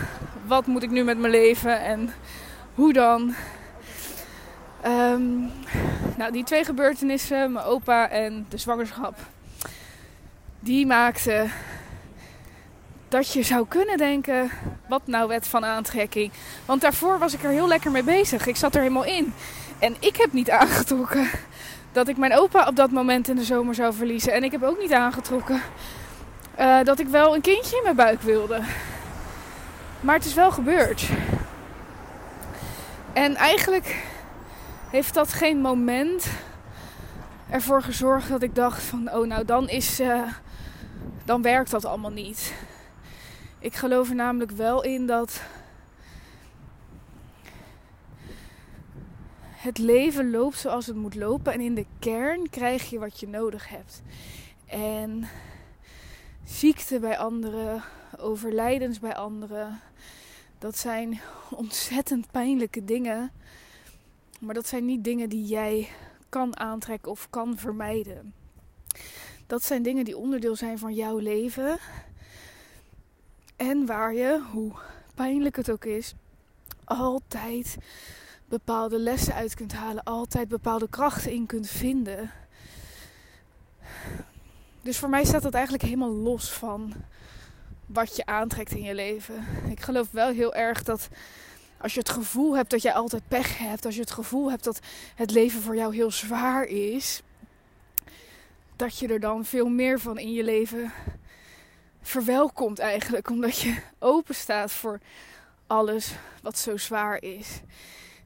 wat 0.46 0.66
moet 0.66 0.84
ik 0.84 0.90
nu 0.90 1.04
met 1.04 1.18
mijn 1.18 1.32
leven 1.32 1.82
en 1.82 2.14
hoe 2.76 2.94
dan. 2.94 3.36
Um, 4.86 5.52
nou, 6.18 6.32
die 6.32 6.44
twee 6.44 6.66
gebeurtenissen, 6.66 7.52
mijn 7.52 7.66
opa 7.66 8.10
en 8.10 8.46
de 8.50 8.58
zwangerschap, 8.58 9.16
die 10.60 10.86
maakten 10.86 11.52
dat 13.08 13.34
je 13.34 13.44
zou 13.44 13.68
kunnen 13.68 13.98
denken: 13.98 14.52
wat 14.88 15.02
nou 15.06 15.28
wet 15.28 15.48
van 15.48 15.66
aantrekking? 15.66 16.32
Want 16.66 16.82
daarvoor 16.82 17.20
was 17.20 17.34
ik 17.34 17.44
er 17.44 17.50
heel 17.50 17.68
lekker 17.68 17.92
mee 17.92 18.04
bezig. 18.04 18.48
Ik 18.48 18.56
zat 18.56 18.76
er 18.76 18.82
helemaal 18.82 19.06
in. 19.06 19.34
En 19.80 19.96
ik 20.00 20.16
heb 20.16 20.34
niet 20.34 20.50
aangetrokken 20.50 21.30
dat 21.92 22.08
ik 22.08 22.18
mijn 22.18 22.38
opa 22.38 22.68
op 22.68 22.76
dat 22.76 22.92
moment 22.92 23.28
in 23.28 23.36
de 23.36 23.44
zomer 23.44 23.76
zou 23.76 23.94
verliezen. 23.94 24.34
En 24.34 24.44
ik 24.44 24.52
heb 24.52 24.64
ook 24.64 24.80
niet 24.80 24.94
aangetrokken 24.94 25.62
uh, 26.60 26.84
dat 26.84 27.00
ik 27.00 27.08
wel 27.08 27.36
een 27.36 27.42
kindje 27.42 27.78
in 27.78 27.84
mijn 27.84 27.96
buik 27.96 28.22
wilde. 28.22 28.62
Maar 30.00 30.16
het 30.16 30.26
is 30.26 30.34
wel 30.34 30.52
gebeurd. 30.52 31.10
En 33.14 33.36
eigenlijk 33.36 33.96
heeft 34.90 35.14
dat 35.14 35.34
geen 35.34 35.62
moment 35.62 36.28
ervoor 37.50 37.82
gezorgd 37.82 38.30
dat 38.30 38.42
ik 38.42 38.56
dacht 38.56 38.84
van 38.84 39.12
oh 39.14 39.28
nou 39.28 39.46
dan 39.46 39.70
is 39.70 40.00
uh, 40.00 40.22
dan 41.26 41.42
werkt 41.42 41.72
dat 41.72 41.86
allemaal 41.86 42.12
niet. 42.12 42.54
Ik 43.60 43.76
geloof 43.76 44.10
er 44.10 44.16
namelijk 44.16 44.52
wel 44.52 44.84
in 44.84 45.06
dat 45.06 45.42
het 49.60 49.78
leven 49.78 50.32
loopt 50.32 50.58
zoals 50.58 50.86
het 50.86 50.96
moet 50.96 51.16
lopen 51.16 51.54
en 51.54 51.62
in 51.62 51.76
de 51.76 51.86
kern 52.00 52.50
krijg 52.50 52.90
je 52.90 53.00
wat 53.00 53.20
je 53.20 53.28
nodig 53.28 53.70
hebt. 53.70 54.02
En 54.66 55.28
ziekte 56.46 57.00
bij 57.00 57.18
anderen, 57.18 57.84
overlijdens 58.18 59.00
bij 59.00 59.16
anderen, 59.16 59.80
dat 60.58 60.78
zijn 60.78 61.20
ontzettend 61.50 62.32
pijnlijke 62.32 62.86
dingen. 62.86 63.32
Maar 64.40 64.54
dat 64.54 64.68
zijn 64.68 64.86
niet 64.86 65.04
dingen 65.04 65.30
die 65.30 65.46
jij 65.46 65.90
kan 66.30 66.60
aantrekken 66.60 67.12
of 67.12 67.28
kan 67.30 67.58
vermijden. 67.58 68.34
Dat 69.48 69.64
zijn 69.64 69.84
dingen 69.84 70.06
die 70.06 70.18
onderdeel 70.18 70.56
zijn 70.56 70.80
van 70.80 70.94
jouw 70.94 71.18
leven. 71.18 71.78
En 73.56 73.86
waar 73.86 74.14
je, 74.14 74.42
hoe 74.52 74.72
pijnlijk 75.16 75.56
het 75.56 75.72
ook 75.72 75.86
is, 75.86 76.14
altijd 76.86 77.78
bepaalde 78.50 79.00
lessen 79.00 79.34
uit 79.34 79.54
kunt 79.54 79.74
halen, 79.74 80.04
altijd 80.04 80.48
bepaalde 80.48 80.90
krachten 80.90 81.32
in 81.32 81.46
kunt 81.46 81.70
vinden. 81.70 82.32
Dus 84.82 84.98
voor 84.98 85.10
mij 85.10 85.26
staat 85.26 85.42
dat 85.42 85.54
eigenlijk 85.54 85.84
helemaal 85.84 86.14
los 86.14 86.52
van 86.52 86.94
wat 87.86 88.16
je 88.16 88.26
aantrekt 88.26 88.72
in 88.72 88.84
je 88.84 88.96
leven. 88.96 89.46
Ik 89.70 89.80
geloof 89.80 90.12
wel 90.12 90.30
heel 90.30 90.54
erg 90.54 90.84
dat 90.84 91.10
als 91.78 91.94
je 91.94 92.00
het 92.00 92.10
gevoel 92.10 92.56
hebt 92.56 92.70
dat 92.70 92.82
jij 92.82 92.94
altijd 92.94 93.28
pech 93.28 93.58
hebt, 93.58 93.86
als 93.86 93.96
je 93.96 94.02
het 94.02 94.12
gevoel 94.12 94.50
hebt 94.50 94.64
dat 94.64 94.80
het 95.16 95.32
leven 95.32 95.62
voor 95.62 95.76
jou 95.76 95.96
heel 95.96 96.12
zwaar 96.12 96.64
is, 96.66 97.22
dat 98.76 99.00
je 99.00 99.08
er 99.08 99.20
dan 99.20 99.46
veel 99.46 99.68
meer 99.68 100.00
van 100.00 100.18
in 100.18 100.34
je 100.34 100.44
leven 100.44 100.92
verwelkomt 102.02 102.80
eigenlijk, 102.80 103.30
omdat 103.30 103.60
je 103.60 103.82
open 104.00 104.36
staat 104.36 104.72
voor 104.72 105.00
alles 105.68 106.14
wat 106.42 106.58
zo 106.58 106.78
zwaar 106.78 107.22
is. 107.22 107.62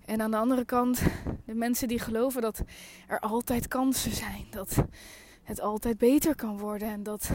En 0.05 0.21
aan 0.21 0.31
de 0.31 0.37
andere 0.37 0.65
kant, 0.65 1.01
de 1.45 1.53
mensen 1.53 1.87
die 1.87 1.99
geloven 1.99 2.41
dat 2.41 2.63
er 3.07 3.19
altijd 3.19 3.67
kansen 3.67 4.11
zijn, 4.11 4.45
dat 4.49 4.83
het 5.43 5.59
altijd 5.61 5.97
beter 5.97 6.35
kan 6.35 6.57
worden 6.57 6.87
en 6.87 7.03
dat 7.03 7.29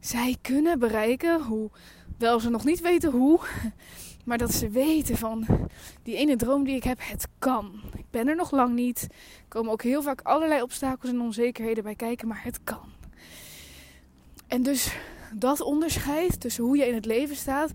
zij 0.00 0.36
kunnen 0.42 0.78
bereiken, 0.78 1.42
hoewel 1.42 2.40
ze 2.40 2.50
nog 2.50 2.64
niet 2.64 2.80
weten 2.80 3.10
hoe, 3.10 3.40
maar 4.24 4.38
dat 4.38 4.52
ze 4.52 4.68
weten 4.68 5.16
van 5.16 5.46
die 6.02 6.16
ene 6.16 6.36
droom 6.36 6.64
die 6.64 6.76
ik 6.76 6.84
heb, 6.84 6.98
het 7.00 7.28
kan. 7.38 7.80
Ik 7.96 8.10
ben 8.10 8.28
er 8.28 8.36
nog 8.36 8.50
lang 8.50 8.74
niet. 8.74 9.02
Er 9.10 9.48
komen 9.48 9.72
ook 9.72 9.82
heel 9.82 10.02
vaak 10.02 10.20
allerlei 10.20 10.62
obstakels 10.62 11.10
en 11.10 11.20
onzekerheden 11.20 11.84
bij 11.84 11.94
kijken, 11.94 12.28
maar 12.28 12.42
het 12.42 12.60
kan. 12.64 12.92
En 14.46 14.62
dus 14.62 14.96
dat 15.32 15.60
onderscheid 15.60 16.40
tussen 16.40 16.64
hoe 16.64 16.76
je 16.76 16.86
in 16.86 16.94
het 16.94 17.04
leven 17.04 17.36
staat, 17.36 17.72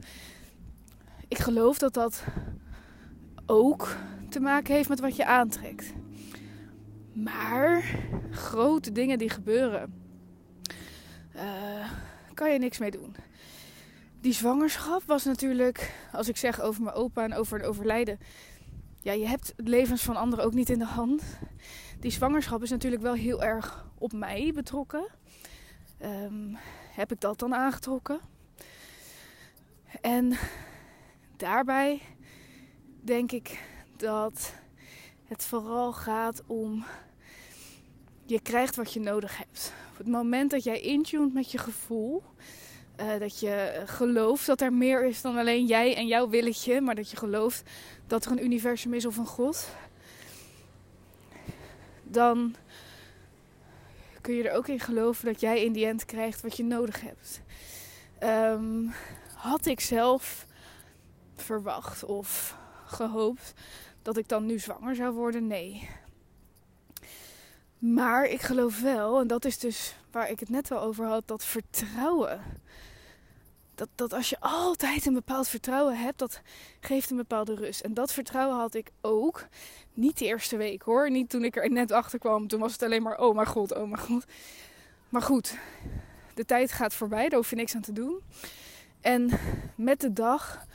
ik 1.27 1.37
geloof 1.37 1.77
dat 1.77 1.93
dat 1.93 2.23
ook 3.45 3.95
te 4.29 4.39
maken 4.39 4.73
heeft 4.73 4.89
met 4.89 4.99
wat 4.99 5.15
je 5.15 5.25
aantrekt. 5.25 5.93
Maar 7.13 7.83
grote 8.31 8.91
dingen 8.91 9.17
die 9.17 9.29
gebeuren, 9.29 9.93
uh, 11.35 11.91
kan 12.33 12.51
je 12.51 12.59
niks 12.59 12.77
mee 12.77 12.91
doen. 12.91 13.15
Die 14.21 14.33
zwangerschap 14.33 15.03
was 15.05 15.23
natuurlijk, 15.23 15.93
als 16.11 16.27
ik 16.27 16.37
zeg 16.37 16.61
over 16.61 16.83
mijn 16.83 16.95
opa 16.95 17.23
en 17.23 17.33
over 17.33 17.57
het 17.57 17.67
overlijden. 17.67 18.19
Ja, 18.99 19.11
je 19.11 19.27
hebt 19.27 19.53
het 19.55 19.67
levens 19.67 20.03
van 20.03 20.15
anderen 20.15 20.45
ook 20.45 20.53
niet 20.53 20.69
in 20.69 20.79
de 20.79 20.85
hand. 20.85 21.23
Die 21.99 22.11
zwangerschap 22.11 22.63
is 22.63 22.69
natuurlijk 22.69 23.01
wel 23.01 23.13
heel 23.13 23.43
erg 23.43 23.85
op 23.97 24.13
mij 24.13 24.51
betrokken. 24.53 25.07
Um, 26.01 26.57
heb 26.91 27.11
ik 27.11 27.19
dat 27.19 27.39
dan 27.39 27.55
aangetrokken? 27.55 28.19
En 30.01 30.37
daarbij 31.37 32.01
denk 33.03 33.31
ik 33.31 33.59
dat 33.97 34.53
het 35.23 35.43
vooral 35.43 35.93
gaat 35.93 36.43
om 36.47 36.85
je 38.25 38.41
krijgt 38.41 38.75
wat 38.75 38.93
je 38.93 38.99
nodig 38.99 39.37
hebt. 39.37 39.73
Op 39.91 39.97
het 39.97 40.07
moment 40.07 40.51
dat 40.51 40.63
jij 40.63 40.79
intuned 40.79 41.33
met 41.33 41.51
je 41.51 41.57
gevoel, 41.57 42.23
uh, 42.99 43.19
dat 43.19 43.39
je 43.39 43.83
gelooft 43.85 44.45
dat 44.45 44.61
er 44.61 44.73
meer 44.73 45.05
is 45.05 45.21
dan 45.21 45.37
alleen 45.37 45.65
jij 45.65 45.95
en 45.95 46.07
jouw 46.07 46.29
willetje, 46.29 46.81
maar 46.81 46.95
dat 46.95 47.09
je 47.09 47.17
gelooft 47.17 47.69
dat 48.07 48.25
er 48.25 48.31
een 48.31 48.43
universum 48.43 48.93
is 48.93 49.05
of 49.05 49.17
een 49.17 49.25
God, 49.25 49.67
dan 52.03 52.55
kun 54.21 54.33
je 54.33 54.49
er 54.49 54.55
ook 54.55 54.67
in 54.67 54.79
geloven 54.79 55.25
dat 55.25 55.39
jij 55.39 55.63
in 55.63 55.73
die 55.73 55.85
end 55.85 56.05
krijgt 56.05 56.41
wat 56.41 56.57
je 56.57 56.63
nodig 56.63 57.01
hebt. 57.01 57.41
Um, 58.23 58.93
had 59.33 59.65
ik 59.65 59.79
zelf 59.79 60.47
verwacht 61.35 62.03
of 62.03 62.57
gehoopt 62.93 63.53
dat 64.01 64.17
ik 64.17 64.27
dan 64.27 64.45
nu 64.45 64.59
zwanger 64.59 64.95
zou 64.95 65.13
worden? 65.13 65.47
Nee. 65.47 65.89
Maar 67.77 68.25
ik 68.25 68.41
geloof 68.41 68.81
wel, 68.81 69.19
en 69.19 69.27
dat 69.27 69.45
is 69.45 69.59
dus 69.59 69.95
waar 70.11 70.29
ik 70.29 70.39
het 70.39 70.49
net 70.49 70.69
wel 70.69 70.81
over 70.81 71.05
had, 71.05 71.27
dat 71.27 71.45
vertrouwen. 71.45 72.41
Dat, 73.75 73.89
dat 73.95 74.13
als 74.13 74.29
je 74.29 74.39
altijd 74.39 75.05
een 75.05 75.13
bepaald 75.13 75.47
vertrouwen 75.47 75.97
hebt, 75.97 76.19
dat 76.19 76.41
geeft 76.79 77.09
een 77.09 77.17
bepaalde 77.17 77.55
rust. 77.55 77.81
En 77.81 77.93
dat 77.93 78.13
vertrouwen 78.13 78.57
had 78.57 78.73
ik 78.73 78.91
ook. 79.01 79.47
Niet 79.93 80.17
de 80.17 80.25
eerste 80.25 80.57
week 80.57 80.81
hoor. 80.81 81.11
Niet 81.11 81.29
toen 81.29 81.43
ik 81.43 81.55
er 81.55 81.71
net 81.71 81.91
achter 81.91 82.19
kwam. 82.19 82.47
Toen 82.47 82.59
was 82.59 82.71
het 82.71 82.83
alleen 82.83 83.03
maar, 83.03 83.19
oh 83.19 83.35
mijn 83.35 83.47
god, 83.47 83.73
oh 83.73 83.89
mijn 83.89 84.01
god. 84.01 84.25
Maar 85.09 85.21
goed, 85.21 85.57
de 86.33 86.45
tijd 86.45 86.71
gaat 86.71 86.93
voorbij. 86.93 87.29
Daar 87.29 87.39
hoef 87.39 87.49
je 87.49 87.55
niks 87.55 87.75
aan 87.75 87.81
te 87.81 87.93
doen. 87.93 88.19
En 89.01 89.29
met 89.75 90.01
de 90.01 90.13
dag 90.13 90.65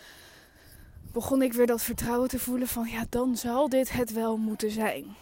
begon 1.18 1.42
ik 1.42 1.52
weer 1.52 1.66
dat 1.66 1.82
vertrouwen 1.82 2.28
te 2.28 2.38
voelen 2.38 2.68
van, 2.68 2.88
ja, 2.88 3.06
dan 3.08 3.36
zal 3.36 3.68
dit 3.68 3.90
het 3.92 4.12
wel 4.12 4.36
moeten 4.36 4.70
zijn 4.70 5.16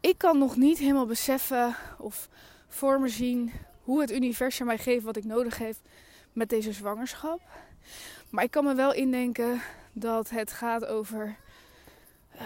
ik 0.00 0.18
kan 0.18 0.38
nog 0.38 0.56
niet 0.56 0.78
helemaal 0.78 1.06
beseffen 1.06 1.76
of 1.98 2.28
voor 2.68 3.00
me 3.00 3.08
zien 3.08 3.52
hoe 3.82 4.00
het 4.00 4.10
universum 4.10 4.66
mij 4.66 4.78
geeft 4.78 5.04
wat 5.04 5.16
ik 5.16 5.24
nodig 5.24 5.58
heb 5.58 5.74
met 6.32 6.48
deze 6.48 6.72
zwangerschap. 6.72 7.40
Maar 8.30 8.44
ik 8.44 8.50
kan 8.50 8.64
me 8.64 8.74
wel 8.74 8.94
indenken 8.94 9.60
dat 9.92 10.30
het 10.30 10.52
gaat 10.52 10.86
over 10.86 11.36
uh, 12.34 12.40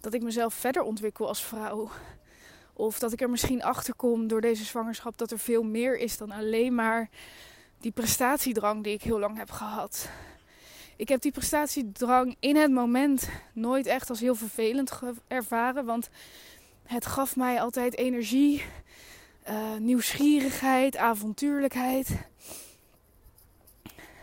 dat 0.00 0.14
ik 0.14 0.22
mezelf 0.22 0.54
verder 0.54 0.82
ontwikkel 0.82 1.28
als 1.28 1.44
vrouw. 1.44 1.90
Of 2.72 2.98
dat 2.98 3.12
ik 3.12 3.20
er 3.20 3.30
misschien 3.30 3.62
achter 3.62 3.94
kom 3.94 4.26
door 4.26 4.40
deze 4.40 4.64
zwangerschap 4.64 5.18
dat 5.18 5.30
er 5.30 5.38
veel 5.38 5.62
meer 5.62 5.98
is 5.98 6.16
dan 6.16 6.30
alleen 6.30 6.74
maar 6.74 7.08
die 7.80 7.92
prestatiedrang 7.92 8.84
die 8.84 8.92
ik 8.92 9.02
heel 9.02 9.18
lang 9.18 9.36
heb 9.36 9.50
gehad 9.50 10.08
ik 10.98 11.08
heb 11.08 11.20
die 11.20 11.32
prestatiedrang 11.32 12.36
in 12.40 12.56
het 12.56 12.70
moment 12.70 13.28
nooit 13.52 13.86
echt 13.86 14.10
als 14.10 14.20
heel 14.20 14.34
vervelend 14.34 15.00
ervaren. 15.28 15.84
Want 15.84 16.10
het 16.84 17.06
gaf 17.06 17.36
mij 17.36 17.60
altijd 17.60 17.96
energie, 17.96 18.62
uh, 19.48 19.76
nieuwsgierigheid, 19.76 20.96
avontuurlijkheid. 20.96 22.08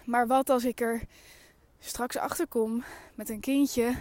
Maar 0.05 0.27
wat 0.27 0.50
als 0.50 0.65
ik 0.65 0.81
er 0.81 1.01
straks 1.79 2.17
achter 2.17 2.47
kom 2.47 2.83
met 3.13 3.29
een 3.29 3.39
kindje, 3.39 3.95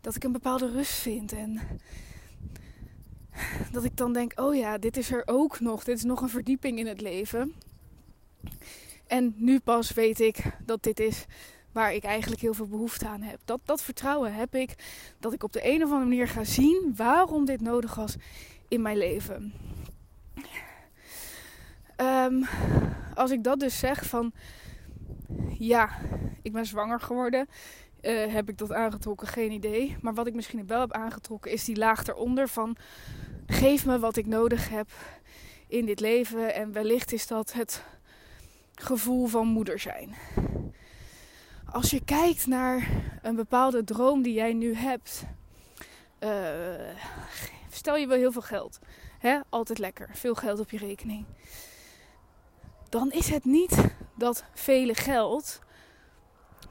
dat 0.00 0.14
ik 0.14 0.24
een 0.24 0.32
bepaalde 0.32 0.70
rust 0.70 0.92
vind. 0.92 1.32
En 1.32 1.60
dat 3.72 3.84
ik 3.84 3.96
dan 3.96 4.12
denk: 4.12 4.40
oh 4.40 4.54
ja, 4.54 4.78
dit 4.78 4.96
is 4.96 5.10
er 5.10 5.22
ook 5.26 5.60
nog. 5.60 5.84
Dit 5.84 5.96
is 5.96 6.04
nog 6.04 6.20
een 6.20 6.28
verdieping 6.28 6.78
in 6.78 6.86
het 6.86 7.00
leven. 7.00 7.54
En 9.06 9.34
nu 9.36 9.60
pas 9.60 9.92
weet 9.92 10.20
ik 10.20 10.42
dat 10.64 10.82
dit 10.82 11.00
is 11.00 11.24
waar 11.72 11.94
ik 11.94 12.04
eigenlijk 12.04 12.40
heel 12.40 12.54
veel 12.54 12.68
behoefte 12.68 13.08
aan 13.08 13.22
heb. 13.22 13.40
Dat, 13.44 13.60
dat 13.64 13.82
vertrouwen 13.82 14.34
heb 14.34 14.54
ik 14.54 14.74
dat 15.18 15.32
ik 15.32 15.42
op 15.42 15.52
de 15.52 15.66
een 15.66 15.82
of 15.82 15.90
andere 15.90 16.08
manier 16.08 16.28
ga 16.28 16.44
zien 16.44 16.92
waarom 16.96 17.44
dit 17.44 17.60
nodig 17.60 17.94
was 17.94 18.16
in 18.68 18.82
mijn 18.82 18.96
leven. 18.96 19.52
Ehm, 21.96 22.42
als 23.14 23.30
ik 23.30 23.44
dat 23.44 23.60
dus 23.60 23.78
zeg 23.78 24.06
van 24.06 24.32
ja, 25.58 25.90
ik 26.42 26.52
ben 26.52 26.66
zwanger 26.66 27.00
geworden. 27.00 27.48
Uh, 28.02 28.32
heb 28.32 28.48
ik 28.48 28.58
dat 28.58 28.72
aangetrokken? 28.72 29.26
Geen 29.28 29.52
idee. 29.52 29.96
Maar 30.00 30.14
wat 30.14 30.26
ik 30.26 30.34
misschien 30.34 30.66
wel 30.66 30.80
heb 30.80 30.92
aangetrokken 30.92 31.50
is 31.50 31.64
die 31.64 31.76
laag 31.76 32.06
eronder 32.06 32.48
van 32.48 32.76
geef 33.46 33.86
me 33.86 33.98
wat 33.98 34.16
ik 34.16 34.26
nodig 34.26 34.68
heb 34.68 34.90
in 35.66 35.86
dit 35.86 36.00
leven. 36.00 36.54
En 36.54 36.72
wellicht 36.72 37.12
is 37.12 37.26
dat 37.26 37.52
het 37.52 37.82
gevoel 38.80 39.26
van 39.26 39.46
moeder 39.46 39.78
zijn. 39.78 40.14
Als 41.72 41.90
je 41.90 42.04
kijkt 42.04 42.46
naar 42.46 42.88
een 43.22 43.36
bepaalde 43.36 43.84
droom 43.84 44.22
die 44.22 44.32
jij 44.32 44.52
nu 44.52 44.74
hebt. 44.74 45.24
Uh, 46.20 46.30
stel 47.70 47.96
je 47.96 48.06
wil 48.06 48.16
heel 48.16 48.32
veel 48.32 48.42
geld. 48.42 48.78
Hè? 49.18 49.38
Altijd 49.48 49.78
lekker. 49.78 50.10
Veel 50.12 50.34
geld 50.34 50.60
op 50.60 50.70
je 50.70 50.78
rekening. 50.78 51.24
Dan 52.88 53.10
is 53.10 53.28
het 53.28 53.44
niet 53.44 53.94
dat 54.14 54.44
vele 54.54 54.94
geld 54.94 55.60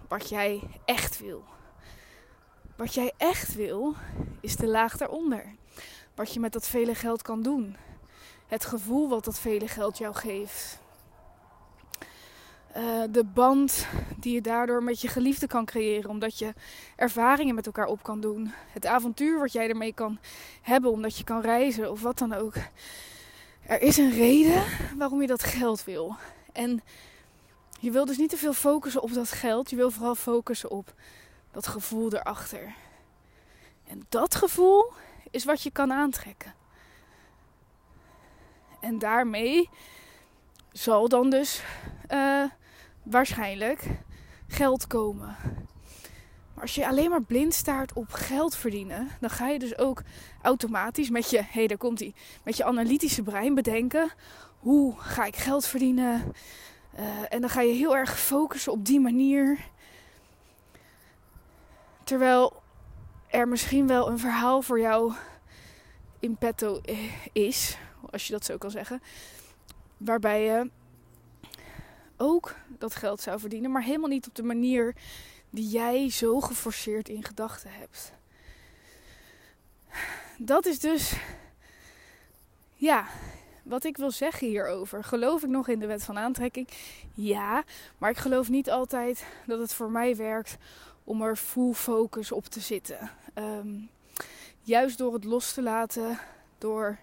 wat 0.08 0.30
jij 0.30 0.62
echt 0.86 1.20
wil. 1.20 1.44
Wat 2.76 2.94
jij 2.94 3.14
echt 3.18 3.56
wil, 3.56 3.96
is 4.42 4.56
de 4.56 4.68
laag 4.68 4.98
daaronder. 4.98 5.56
Wat 6.16 6.34
je 6.34 6.40
met 6.40 6.54
dat 6.54 6.68
vele 6.68 6.96
geld 6.96 7.22
kan 7.22 7.42
doen. 7.42 7.78
Het 8.48 8.66
gevoel 8.66 9.10
wat 9.10 9.24
dat 9.24 9.40
vele 9.40 9.68
geld 9.68 9.98
jou 9.98 10.16
geeft. 10.16 10.80
Uh, 12.78 13.04
de 13.10 13.24
band 13.24 13.88
die 14.18 14.34
je 14.34 14.42
daardoor 14.42 14.84
met 14.84 15.02
je 15.02 15.08
geliefde 15.08 15.48
kan 15.48 15.66
creëren, 15.66 16.10
omdat 16.10 16.40
je 16.40 16.54
ervaringen 16.96 17.56
met 17.56 17.66
elkaar 17.66 17.86
op 17.86 18.04
kan 18.04 18.22
doen. 18.22 18.54
Het 18.72 18.86
avontuur 18.86 19.40
wat 19.40 19.52
jij 19.52 19.70
ermee 19.70 19.94
kan 19.94 20.20
hebben, 20.62 20.92
omdat 20.92 21.18
je 21.18 21.24
kan 21.24 21.42
reizen 21.42 21.92
of 21.92 22.02
wat 22.02 22.18
dan 22.18 22.34
ook. 22.34 22.54
Er 23.68 23.82
is 23.82 23.98
een 23.98 24.12
reden 24.12 24.64
waarom 24.98 25.22
je 25.22 25.28
dat 25.28 25.44
geld 25.44 25.84
wil. 25.84 26.16
En 26.52 26.82
je 27.80 27.92
wil 27.92 28.06
dus 28.06 28.18
niet 28.18 28.30
te 28.30 28.38
veel 28.38 28.54
focussen 28.54 29.02
op 29.02 29.14
dat 29.14 29.32
geld. 29.32 29.70
Je 29.70 29.76
wil 29.76 29.92
vooral 29.92 30.16
focussen 30.16 30.72
op 30.72 30.94
dat 31.52 31.68
gevoel 31.68 32.14
erachter. 32.14 32.74
En 33.88 34.06
dat 34.10 34.36
gevoel 34.36 34.92
is 35.32 35.46
wat 35.46 35.62
je 35.62 35.72
kan 35.72 35.94
aantrekken. 35.94 36.54
En 38.80 39.00
daarmee 39.00 39.70
zal 40.72 41.10
dan 41.10 41.30
dus 41.30 41.64
uh, 42.12 42.44
waarschijnlijk 43.10 43.84
geld 44.48 44.88
komen. 44.88 45.36
Maar 46.54 46.64
als 46.64 46.76
je 46.76 46.88
alleen 46.88 47.10
maar 47.10 47.24
blind 47.24 47.54
staart 47.54 47.94
op 47.94 48.12
geld 48.12 48.56
verdienen, 48.56 49.08
dan 49.20 49.30
ga 49.30 49.48
je 49.48 49.60
dus 49.60 49.78
ook 49.78 50.02
automatisch 50.42 51.10
met 51.10 51.30
je, 51.30 51.42
hey, 51.46 51.68
daar 51.68 51.78
komt 51.78 52.00
hij, 52.00 52.14
met 52.44 52.58
je 52.58 52.64
analytische 52.64 53.24
brein 53.24 53.56
bedenken: 53.56 54.12
hoe 54.60 54.94
ga 54.98 55.26
ik 55.26 55.36
geld 55.36 55.66
verdienen? 55.66 56.34
Uh, 57.00 57.06
en 57.30 57.42
dan 57.42 57.50
ga 57.50 57.62
je 57.62 57.74
heel 57.74 57.96
erg 57.96 58.20
focussen 58.20 58.72
op 58.72 58.86
die 58.86 59.00
manier. 59.00 59.60
Terwijl 62.04 62.62
er 63.28 63.48
misschien 63.48 63.88
wel 63.88 64.10
een 64.10 64.20
verhaal 64.20 64.62
voor 64.62 64.80
jou 64.80 65.14
in 66.20 66.38
petto 66.38 66.82
is, 67.32 67.78
als 68.10 68.26
je 68.28 68.34
dat 68.34 68.46
zo 68.46 68.58
kan 68.58 68.72
zeggen, 68.72 69.02
waarbij 69.98 70.44
je 70.44 70.72
ook 72.20 72.56
dat 72.68 72.96
geld 72.96 73.22
zou 73.22 73.40
verdienen, 73.40 73.72
maar 73.72 73.84
helemaal 73.84 74.10
niet 74.10 74.28
op 74.28 74.36
de 74.36 74.44
manier 74.44 74.96
die 75.50 75.68
jij 75.68 76.10
zo 76.12 76.40
geforceerd 76.40 77.10
in 77.10 77.24
gedachten 77.24 77.70
hebt. 77.72 78.12
Dat 80.38 80.66
is 80.66 80.80
dus, 80.80 81.14
ja, 82.76 83.08
wat 83.64 83.84
ik 83.84 83.98
wil 83.98 84.12
zeggen 84.12 84.48
hierover. 84.48 85.04
Geloof 85.04 85.44
ik 85.44 85.50
nog 85.50 85.68
in 85.68 85.80
de 85.80 85.88
wet 85.88 86.04
van 86.04 86.18
aantrekking? 86.18 86.68
Ja, 87.14 87.64
maar 87.98 88.10
ik 88.10 88.18
geloof 88.18 88.50
niet 88.50 88.70
altijd 88.70 89.26
dat 89.46 89.60
het 89.60 89.74
voor 89.74 89.92
mij 89.92 90.16
werkt 90.16 90.58
om 91.04 91.22
er 91.22 91.36
full 91.36 91.74
focus 91.74 92.32
op 92.32 92.46
te 92.46 92.60
zitten. 92.60 93.12
Ehm, 93.34 93.70
juist 94.62 94.98
door 94.98 95.14
het 95.14 95.24
los 95.24 95.54
te 95.54 95.62
laten, 95.62 96.20
door 96.58 96.98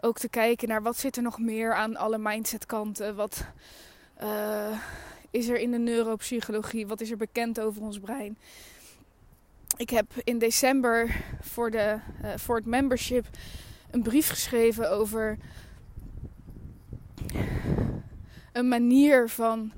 ook 0.00 0.18
te 0.18 0.28
kijken 0.28 0.68
naar 0.68 0.82
wat 0.82 0.98
zit 0.98 1.16
er 1.16 1.22
nog 1.22 1.38
meer 1.38 1.74
aan 1.74 1.96
alle 1.96 2.18
mindset 2.18 2.66
kanten. 2.66 3.16
Wat 3.16 3.44
uh, 4.24 4.78
is 5.30 5.48
er 5.48 5.56
in 5.56 5.70
de 5.70 5.78
neuropsychologie? 5.78 6.86
Wat 6.86 7.00
is 7.00 7.10
er 7.10 7.16
bekend 7.16 7.60
over 7.60 7.82
ons 7.82 7.98
brein? 7.98 8.38
Ik 9.76 9.90
heb 9.90 10.12
in 10.24 10.38
december 10.38 11.24
voor, 11.40 11.70
de, 11.70 11.98
uh, 12.24 12.30
voor 12.36 12.56
het 12.56 12.66
membership 12.66 13.26
een 13.90 14.02
brief 14.02 14.28
geschreven 14.28 14.90
over 14.90 15.38
een 18.52 18.68
manier 18.68 19.28
van 19.28 19.72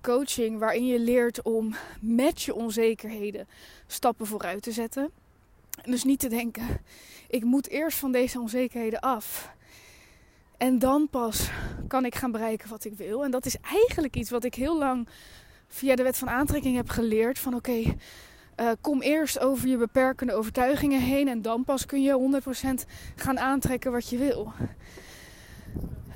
coaching 0.00 0.58
waarin 0.58 0.86
je 0.86 0.98
leert 0.98 1.42
om 1.42 1.74
met 2.00 2.42
je 2.42 2.54
onzekerheden 2.54 3.48
stappen 3.86 4.26
vooruit 4.26 4.62
te 4.62 4.72
zetten. 4.72 5.10
En 5.82 5.90
dus 5.90 6.04
niet 6.04 6.20
te 6.20 6.28
denken, 6.28 6.80
ik 7.28 7.44
moet 7.44 7.68
eerst 7.68 7.98
van 7.98 8.12
deze 8.12 8.40
onzekerheden 8.40 9.00
af. 9.00 9.56
En 10.58 10.78
dan 10.78 11.08
pas 11.10 11.50
kan 11.88 12.04
ik 12.04 12.14
gaan 12.14 12.30
bereiken 12.30 12.68
wat 12.68 12.84
ik 12.84 12.94
wil. 12.94 13.24
En 13.24 13.30
dat 13.30 13.46
is 13.46 13.56
eigenlijk 13.60 14.16
iets 14.16 14.30
wat 14.30 14.44
ik 14.44 14.54
heel 14.54 14.78
lang 14.78 15.08
via 15.68 15.96
de 15.96 16.02
wet 16.02 16.18
van 16.18 16.28
aantrekking 16.30 16.76
heb 16.76 16.88
geleerd. 16.88 17.38
Van 17.38 17.54
oké, 17.54 17.82
eh, 18.54 18.70
kom 18.80 19.02
eerst 19.02 19.38
over 19.38 19.68
je 19.68 19.76
beperkende 19.76 20.34
overtuigingen 20.34 21.00
heen. 21.00 21.28
En 21.28 21.42
dan 21.42 21.64
pas 21.64 21.86
kun 21.86 22.02
je 22.02 22.12
100% 22.12 22.86
gaan 23.16 23.38
aantrekken 23.38 23.92
wat 23.92 24.08
je 24.08 24.18
wil. 24.18 24.52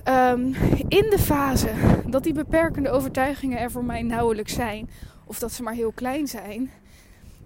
Um, 0.08 0.54
in 0.88 1.10
de 1.10 1.18
fase 1.18 1.70
dat 2.06 2.22
die 2.22 2.32
beperkende 2.32 2.90
overtuigingen 2.90 3.58
er 3.58 3.70
voor 3.70 3.84
mij 3.84 4.02
nauwelijks 4.02 4.52
zijn. 4.52 4.90
Of 5.24 5.38
dat 5.38 5.52
ze 5.52 5.62
maar 5.62 5.74
heel 5.74 5.92
klein 5.92 6.28
zijn. 6.28 6.70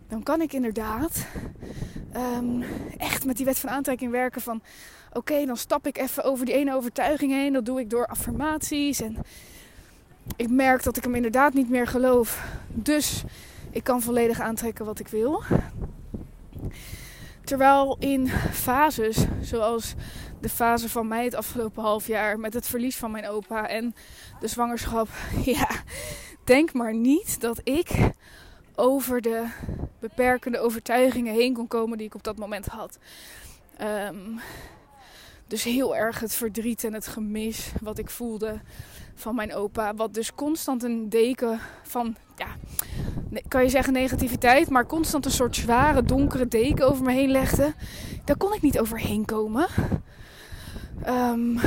Dan 0.08 0.22
kan 0.22 0.40
ik 0.40 0.52
inderdaad 0.52 1.26
um, 2.16 2.64
echt 2.96 3.24
met 3.24 3.36
die 3.36 3.44
wet 3.44 3.58
van 3.58 3.70
aantrekking 3.70 4.10
werken 4.10 4.40
van 4.40 4.62
oké, 5.16 5.46
dan 5.46 5.56
stap 5.56 5.86
ik 5.86 5.98
even 5.98 6.24
over 6.24 6.46
die 6.46 6.54
ene 6.54 6.74
overtuiging 6.74 7.32
heen. 7.32 7.52
Dat 7.52 7.64
doe 7.64 7.80
ik 7.80 7.90
door 7.90 8.06
affirmaties. 8.06 9.00
En 9.00 9.16
ik 10.36 10.50
merk 10.50 10.82
dat 10.82 10.96
ik 10.96 11.04
hem 11.04 11.14
inderdaad 11.14 11.54
niet 11.54 11.70
meer 11.70 11.86
geloof. 11.86 12.44
Dus 12.68 13.24
ik 13.70 13.84
kan 13.84 14.02
volledig 14.02 14.40
aantrekken 14.40 14.84
wat 14.84 14.98
ik 14.98 15.08
wil. 15.08 15.42
Terwijl 17.44 17.96
in 17.98 18.28
fases, 18.52 19.24
zoals 19.40 19.94
de 20.40 20.48
fase 20.48 20.88
van 20.88 21.08
mij 21.08 21.24
het 21.24 21.34
afgelopen 21.34 21.82
half 21.82 22.06
jaar 22.06 22.38
met 22.38 22.54
het 22.54 22.66
verlies 22.66 22.96
van 22.96 23.10
mijn 23.10 23.28
opa 23.28 23.68
en 23.68 23.94
de 24.40 24.48
zwangerschap, 24.48 25.08
ja, 25.54 25.68
denk 26.44 26.72
maar 26.72 26.94
niet 26.94 27.40
dat 27.40 27.60
ik 27.64 27.90
over 28.74 29.20
de 29.20 29.46
beperkende 29.98 30.58
overtuigingen 30.58 31.34
heen 31.34 31.54
kon 31.54 31.68
komen 31.68 31.98
die 31.98 32.06
ik 32.06 32.14
op 32.14 32.24
dat 32.24 32.36
moment 32.36 32.66
had. 32.66 32.98
Um, 33.80 34.40
dus 35.46 35.64
heel 35.64 35.96
erg 35.96 36.20
het 36.20 36.34
verdriet 36.34 36.84
en 36.84 36.94
het 36.94 37.06
gemis 37.06 37.72
wat 37.82 37.98
ik 37.98 38.10
voelde 38.10 38.60
van 39.14 39.34
mijn 39.34 39.54
opa. 39.54 39.94
Wat 39.94 40.14
dus 40.14 40.34
constant 40.34 40.82
een 40.82 41.08
deken 41.08 41.60
van, 41.82 42.16
ja, 42.36 42.46
kan 43.48 43.62
je 43.62 43.68
zeggen 43.68 43.92
negativiteit, 43.92 44.70
maar 44.70 44.86
constant 44.86 45.24
een 45.24 45.30
soort 45.30 45.56
zware, 45.56 46.02
donkere 46.02 46.48
deken 46.48 46.88
over 46.88 47.04
me 47.04 47.12
heen 47.12 47.30
legde. 47.30 47.74
Daar 48.24 48.36
kon 48.36 48.54
ik 48.54 48.62
niet 48.62 48.78
overheen 48.78 49.24
komen. 49.24 49.66
Um, 51.06 51.60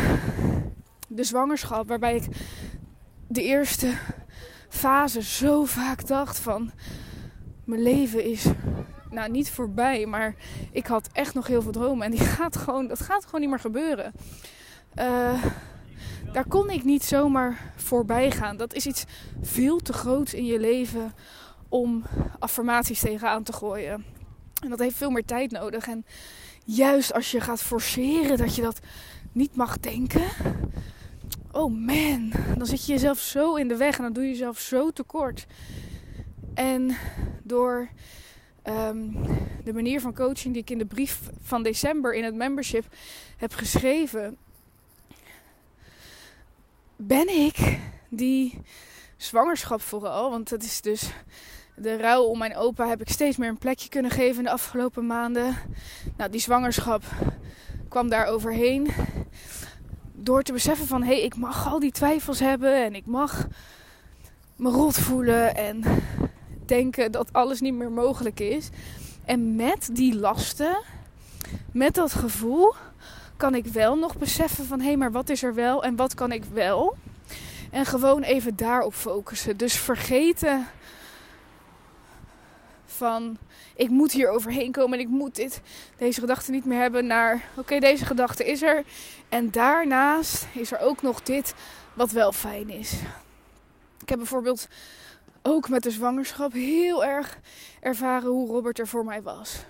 de 1.08 1.24
zwangerschap, 1.24 1.88
waarbij 1.88 2.16
ik 2.16 2.28
de 3.28 3.44
eerste 3.44 3.94
fase 4.70 5.24
zo 5.24 5.66
vaak 5.66 6.08
dacht 6.08 6.40
van 6.40 6.72
mijn 7.64 7.82
leven 7.82 8.24
is 8.24 8.46
nou 9.12 9.32
niet 9.32 9.52
voorbij, 9.52 10.06
maar 10.06 10.36
ik 10.72 10.88
had 10.88 11.10
echt 11.12 11.34
nog 11.34 11.48
heel 11.48 11.62
veel 11.62 11.72
dromen. 11.72 12.06
En 12.06 12.12
die 12.12 12.20
gaat 12.38 12.58
gewoon, 12.58 12.88
dat 12.88 13.00
gaat 13.00 13.26
gewoon 13.26 13.42
niet 13.42 13.50
meer 13.50 13.60
gebeuren. 13.60 14.14
Uh, 14.96 15.44
daar 16.34 16.48
kon 16.48 16.70
ik 16.70 16.84
niet 16.84 17.04
zomaar 17.04 17.74
voorbij 17.76 18.32
gaan. 18.32 18.58
Dat 18.58 18.74
is 18.74 18.86
iets 18.86 19.06
veel 19.42 19.78
te 19.78 19.94
groots 19.94 20.34
in 20.34 20.46
je 20.46 20.60
leven 20.60 21.14
om 21.70 22.04
affirmaties 22.40 23.00
tegenaan 23.00 23.44
te 23.44 23.54
gooien. 23.54 24.06
En 24.64 24.70
dat 24.70 24.80
heeft 24.80 24.96
veel 24.96 25.10
meer 25.10 25.26
tijd 25.26 25.52
nodig. 25.52 25.88
En 25.88 26.06
juist 26.66 27.14
als 27.14 27.32
je 27.32 27.42
gaat 27.42 27.62
forceren 27.62 28.38
dat 28.38 28.56
je 28.56 28.62
dat 28.62 28.80
niet 29.32 29.56
mag 29.56 29.80
denken. 29.80 30.28
Oh 31.52 31.74
man, 31.86 32.32
dan 32.58 32.66
zit 32.66 32.86
je 32.86 32.92
jezelf 32.92 33.20
zo 33.20 33.56
in 33.56 33.68
de 33.68 33.78
weg 33.78 33.98
en 33.98 34.04
dan 34.04 34.14
doe 34.14 34.24
je 34.24 34.30
jezelf 34.30 34.60
zo 34.60 34.92
tekort. 34.92 35.46
En 36.54 36.96
door 37.44 37.90
um, 38.70 39.18
de 39.64 39.74
manier 39.74 40.02
van 40.02 40.14
coaching 40.14 40.54
die 40.54 40.62
ik 40.62 40.70
in 40.70 40.78
de 40.78 40.86
brief 40.86 41.20
van 41.42 41.64
december 41.64 42.14
in 42.14 42.24
het 42.24 42.36
membership 42.36 42.86
heb 43.38 43.54
geschreven, 43.54 44.38
ben 46.96 47.30
ik 47.46 47.80
die 48.10 48.62
zwangerschap 49.18 49.82
vooral, 49.82 50.30
want 50.30 50.50
dat 50.50 50.64
is 50.64 50.82
dus 50.82 51.12
de 51.76 51.98
rouw 51.98 52.24
om 52.24 52.38
mijn 52.38 52.56
opa, 52.56 52.88
heb 52.88 53.02
ik 53.02 53.10
steeds 53.10 53.38
meer 53.38 53.50
een 53.50 53.58
plekje 53.58 53.90
kunnen 53.90 54.12
geven 54.12 54.38
in 54.38 54.44
de 54.44 54.50
afgelopen 54.50 55.06
maanden. 55.06 55.56
Nou, 56.18 56.30
die 56.30 56.42
zwangerschap 56.42 57.04
kwam 57.88 58.10
daar 58.10 58.26
overheen. 58.26 58.88
Door 60.14 60.44
te 60.44 60.54
beseffen 60.54 60.88
van 60.88 61.02
hé, 61.02 61.14
hey, 61.14 61.22
ik 61.22 61.36
mag 61.36 61.68
al 61.68 61.80
die 61.80 61.92
twijfels 61.92 62.40
hebben 62.40 62.84
en 62.84 62.96
ik 62.96 63.06
mag 63.06 63.48
me 64.56 64.70
rot 64.70 65.00
voelen 65.00 65.56
en 65.56 65.84
denken 66.70 67.12
dat 67.12 67.34
alles 67.34 67.60
niet 67.60 67.74
meer 67.74 67.92
mogelijk 67.92 68.40
is. 68.40 68.70
En 69.26 69.56
met 69.56 69.90
die 69.92 70.16
lasten, 70.16 70.84
met 71.72 71.94
dat 71.94 72.14
gevoel, 72.14 72.74
kan 73.38 73.56
ik 73.56 73.66
wel 73.66 73.96
nog 73.96 74.18
beseffen 74.18 74.66
van 74.66 74.80
hé, 74.80 74.86
hey, 74.86 74.98
maar 74.98 75.12
wat 75.12 75.30
is 75.30 75.44
er 75.44 75.54
wel 75.54 75.84
en 75.84 75.96
wat 75.96 76.14
kan 76.14 76.32
ik 76.32 76.44
wel? 76.44 76.96
En 77.72 77.86
gewoon 77.86 78.22
even 78.22 78.56
daarop 78.56 78.94
focussen. 78.94 79.58
Dus 79.58 79.74
vergeten 79.74 80.68
van 82.86 83.38
ik 83.76 83.90
moet 83.90 84.12
hier 84.12 84.30
overheen 84.30 84.72
komen 84.72 84.98
en 85.00 85.06
ik 85.06 85.12
moet 85.12 85.36
dit, 85.36 85.62
deze 85.98 86.20
gedachte 86.20 86.52
niet 86.52 86.66
meer 86.66 86.80
hebben 86.80 87.06
naar 87.06 87.50
oké, 87.56 87.80
deze 87.80 88.06
gedachte 88.06 88.46
is 88.46 88.62
er. 88.62 88.84
En 89.30 89.52
daarnaast 89.52 90.48
is 90.54 90.72
er 90.72 90.80
ook 90.80 91.02
nog 91.02 91.22
dit 91.22 91.54
wat 91.94 92.12
wel 92.12 92.32
fijn 92.32 92.70
is. 92.70 92.94
Ik 94.02 94.10
heb 94.10 94.18
bijvoorbeeld 94.18 94.68
ook 95.50 95.70
met 95.70 95.84
de 95.84 95.92
zwangerschap 95.92 96.54
heel 96.54 97.06
erg 97.06 97.40
ervaren 97.80 98.30
hoe 98.30 98.48
Robert 98.48 98.80
er 98.80 98.88
voor 98.88 99.06
mij 99.06 99.22
was. 99.22 99.66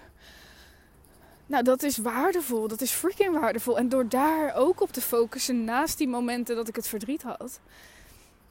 Nou, 1.45 1.63
dat 1.63 1.83
is 1.83 1.97
waardevol. 1.97 2.67
Dat 2.67 2.81
is 2.81 2.91
freaking 2.91 3.39
waardevol. 3.39 3.77
En 3.77 3.89
door 3.89 4.09
daar 4.09 4.55
ook 4.55 4.81
op 4.81 4.91
te 4.91 5.01
focussen, 5.01 5.63
naast 5.63 5.97
die 5.97 6.07
momenten 6.07 6.55
dat 6.55 6.67
ik 6.67 6.75
het 6.75 6.87
verdriet 6.87 7.21
had, 7.21 7.59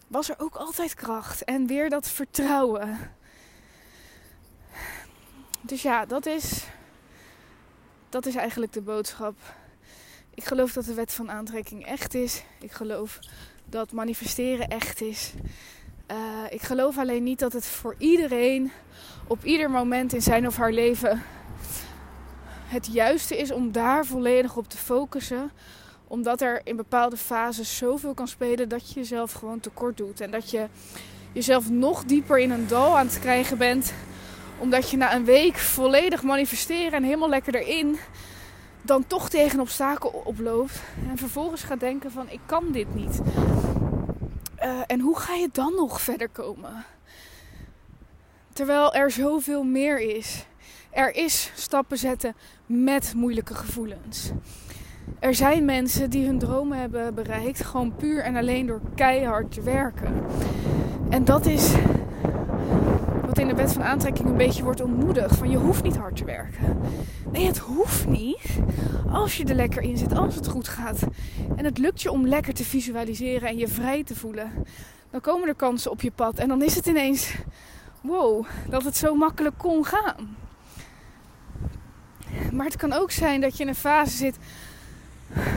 was 0.07 0.29
er 0.29 0.35
ook 0.39 0.55
altijd 0.55 0.95
kracht. 0.95 1.45
En 1.45 1.67
weer 1.67 1.91
dat 1.91 2.09
vertrouwen. 2.09 2.99
Dus 5.61 5.83
ja, 5.83 6.07
dat 6.07 6.27
is, 6.27 6.65
dat 8.09 8.27
is 8.27 8.35
eigenlijk 8.35 8.73
de 8.73 8.83
boodschap. 8.83 9.37
Ik 10.35 10.45
geloof 10.45 10.73
dat 10.73 10.85
de 10.85 10.95
wet 10.95 11.13
van 11.13 11.31
aantrekking 11.31 11.87
echt 11.87 12.15
is. 12.15 12.43
Ik 12.61 12.73
geloof 12.73 13.19
dat 13.65 13.93
manifesteren 13.93 14.69
echt 14.69 15.01
is. 15.01 15.33
Uh, 16.11 16.17
ik 16.51 16.63
geloof 16.63 16.99
alleen 16.99 17.23
niet 17.23 17.39
dat 17.39 17.53
het 17.53 17.67
voor 17.67 17.95
iedereen 17.99 18.73
op 19.27 19.45
ieder 19.45 19.71
moment 19.71 20.13
in 20.13 20.23
zijn 20.23 20.47
of 20.47 20.57
haar 20.57 20.73
leven 20.73 21.23
het 22.69 22.89
juiste 22.93 23.39
is 23.39 23.51
om 23.51 23.73
daar 23.73 24.07
volledig 24.07 24.57
op 24.57 24.69
te 24.69 24.77
focussen. 24.77 25.51
Omdat 26.07 26.41
er 26.41 26.61
in 26.65 26.77
bepaalde 26.77 27.17
fases 27.17 27.77
zoveel 27.77 28.15
kan 28.15 28.29
spelen 28.29 28.69
dat 28.69 28.89
je 28.89 28.95
jezelf 28.95 29.33
gewoon 29.33 29.61
tekort 29.61 29.97
doet. 29.97 30.21
En 30.21 30.31
dat 30.31 30.51
je 30.51 30.67
jezelf 31.33 31.71
nog 31.71 32.05
dieper 32.05 32.39
in 32.39 32.51
een 32.51 32.67
dal 32.67 32.99
aan 32.99 33.07
het 33.07 33.19
krijgen 33.19 33.59
bent. 33.59 33.93
Omdat 34.59 34.91
je 34.91 34.97
na 34.97 35.15
een 35.15 35.25
week 35.25 35.57
volledig 35.57 36.23
manifesteren 36.23 36.93
en 36.93 37.03
helemaal 37.03 37.29
lekker 37.29 37.55
erin 37.55 37.99
dan 38.83 39.07
toch 39.07 39.29
tegen 39.29 39.61
obstakel 39.61 40.23
oploopt. 40.25 40.83
En 41.11 41.19
vervolgens 41.19 41.63
gaat 41.63 41.81
denken 41.81 42.11
van 42.11 42.31
ik 42.31 42.41
kan 42.47 42.73
dit 42.73 42.95
niet. 42.95 43.21
Uh, 44.63 44.81
en 44.87 45.01
hoe 45.01 45.19
ga 45.19 45.35
je 45.35 45.49
dan 45.53 45.75
nog 45.75 46.01
verder 46.01 46.29
komen? 46.29 46.85
Terwijl 48.53 48.95
er 48.95 49.11
zoveel 49.11 49.63
meer 49.63 50.01
is. 50.01 50.47
Er 50.91 51.15
is 51.15 51.53
stappen 51.55 51.99
zetten 51.99 52.35
met 52.67 53.13
moeilijke 53.17 53.55
gevoelens. 53.55 54.31
Er 55.19 55.35
zijn 55.35 55.65
mensen 55.65 56.11
die 56.11 56.27
hun 56.27 56.39
dromen 56.39 56.79
hebben 56.79 57.15
bereikt 57.15 57.65
gewoon 57.65 57.97
puur 57.97 58.23
en 58.23 58.37
alleen 58.37 58.67
door 58.67 58.81
keihard 58.95 59.53
te 59.53 59.63
werken. 59.63 60.25
En 61.11 61.25
dat 61.25 61.47
is 61.47 61.73
in 63.39 63.49
de 63.49 63.55
wet 63.55 63.73
van 63.73 63.83
aantrekking 63.83 64.29
een 64.29 64.37
beetje 64.37 64.63
wordt 64.63 64.81
ontmoedigd. 64.81 65.37
Van 65.37 65.51
je 65.51 65.57
hoeft 65.57 65.83
niet 65.83 65.97
hard 65.97 66.17
te 66.17 66.25
werken. 66.25 66.81
Nee, 67.33 67.47
het 67.47 67.59
hoeft 67.59 68.07
niet. 68.07 68.59
Als 69.11 69.37
je 69.37 69.45
er 69.45 69.55
lekker 69.55 69.83
in 69.83 69.97
zit, 69.97 70.17
als 70.17 70.35
het 70.35 70.47
goed 70.47 70.69
gaat. 70.69 70.99
En 71.57 71.65
het 71.65 71.79
lukt 71.79 72.03
je 72.03 72.11
om 72.11 72.27
lekker 72.27 72.55
te 72.55 72.65
visualiseren 72.65 73.49
en 73.49 73.57
je 73.57 73.69
vrij 73.69 74.05
te 74.05 74.15
voelen. 74.15 74.53
Dan 75.11 75.21
komen 75.21 75.49
er 75.49 75.55
kansen 75.55 75.91
op 75.91 76.01
je 76.01 76.11
pad. 76.11 76.39
En 76.39 76.49
dan 76.49 76.63
is 76.63 76.75
het 76.75 76.87
ineens, 76.87 77.35
wow, 78.01 78.45
dat 78.69 78.85
het 78.85 78.97
zo 78.97 79.15
makkelijk 79.15 79.59
kon 79.59 79.85
gaan. 79.85 80.37
Maar 82.53 82.67
het 82.67 82.77
kan 82.77 82.93
ook 82.93 83.11
zijn 83.11 83.41
dat 83.41 83.57
je 83.57 83.63
in 83.63 83.69
een 83.69 83.75
fase 83.75 84.17
zit 84.17 84.37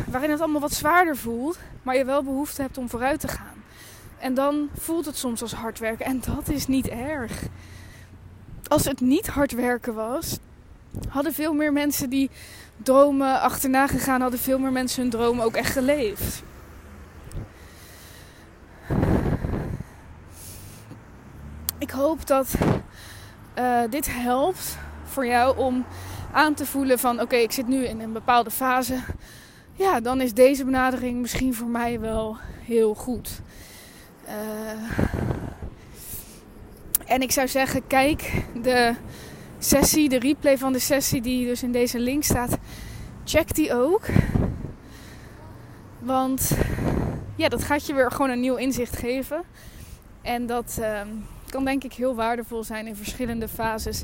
waarin 0.07 0.29
het 0.29 0.39
allemaal 0.39 0.61
wat 0.61 0.73
zwaarder 0.73 1.17
voelt, 1.17 1.59
maar 1.83 1.95
je 1.95 2.05
wel 2.05 2.23
behoefte 2.23 2.61
hebt 2.61 2.77
om 2.77 2.89
vooruit 2.89 3.19
te 3.19 3.27
gaan. 3.27 3.60
En 4.21 4.33
dan 4.33 4.69
voelt 4.73 5.05
het 5.05 5.17
soms 5.17 5.41
als 5.41 5.53
hard 5.53 5.79
werken 5.79 6.05
en 6.05 6.21
dat 6.25 6.49
is 6.49 6.67
niet 6.67 6.87
erg. 6.87 7.43
Als 8.67 8.85
het 8.85 8.99
niet 8.99 9.27
hard 9.27 9.51
werken 9.51 9.93
was, 9.93 10.37
hadden 11.09 11.33
veel 11.33 11.53
meer 11.53 11.73
mensen 11.73 12.09
die 12.09 12.29
dromen 12.77 13.41
achterna 13.41 13.87
gegaan, 13.87 14.21
hadden 14.21 14.39
veel 14.39 14.59
meer 14.59 14.71
mensen 14.71 15.01
hun 15.01 15.11
dromen 15.11 15.45
ook 15.45 15.55
echt 15.55 15.71
geleefd. 15.71 16.43
Ik 21.77 21.89
hoop 21.89 22.27
dat 22.27 22.53
uh, 23.57 23.81
dit 23.89 24.13
helpt 24.13 24.77
voor 25.03 25.25
jou 25.25 25.57
om 25.57 25.85
aan 26.31 26.53
te 26.53 26.65
voelen 26.65 26.99
van 26.99 27.21
oké, 27.21 27.35
ik 27.35 27.51
zit 27.51 27.67
nu 27.67 27.85
in 27.85 27.99
een 27.99 28.13
bepaalde 28.13 28.51
fase. 28.51 28.99
Ja, 29.73 29.99
dan 29.99 30.21
is 30.21 30.33
deze 30.33 30.65
benadering 30.65 31.21
misschien 31.21 31.53
voor 31.53 31.67
mij 31.67 31.99
wel 31.99 32.37
heel 32.65 32.93
goed. 32.95 33.41
Uh, 34.31 34.99
en 37.05 37.21
ik 37.21 37.31
zou 37.31 37.47
zeggen, 37.47 37.87
kijk 37.87 38.43
de 38.61 38.95
sessie, 39.59 40.09
de 40.09 40.19
replay 40.19 40.57
van 40.57 40.73
de 40.73 40.79
sessie 40.79 41.21
die 41.21 41.45
dus 41.45 41.63
in 41.63 41.71
deze 41.71 41.99
link 41.99 42.23
staat. 42.23 42.57
Check 43.23 43.55
die 43.55 43.73
ook. 43.73 44.05
Want 45.99 46.51
ja, 47.35 47.49
dat 47.49 47.63
gaat 47.63 47.85
je 47.85 47.93
weer 47.93 48.11
gewoon 48.11 48.29
een 48.29 48.39
nieuw 48.39 48.55
inzicht 48.55 48.97
geven. 48.97 49.43
En 50.21 50.45
dat 50.45 50.77
uh, 50.79 51.01
kan 51.49 51.65
denk 51.65 51.83
ik 51.83 51.93
heel 51.93 52.15
waardevol 52.15 52.63
zijn 52.63 52.87
in 52.87 52.95
verschillende 52.95 53.47
fases 53.47 54.03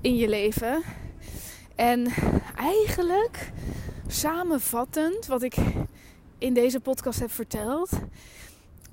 in 0.00 0.16
je 0.16 0.28
leven. 0.28 0.82
En 1.74 2.06
eigenlijk 2.56 3.52
samenvattend 4.06 5.26
wat 5.26 5.42
ik 5.42 5.54
in 6.38 6.54
deze 6.54 6.80
podcast 6.80 7.20
heb 7.20 7.32
verteld, 7.32 7.90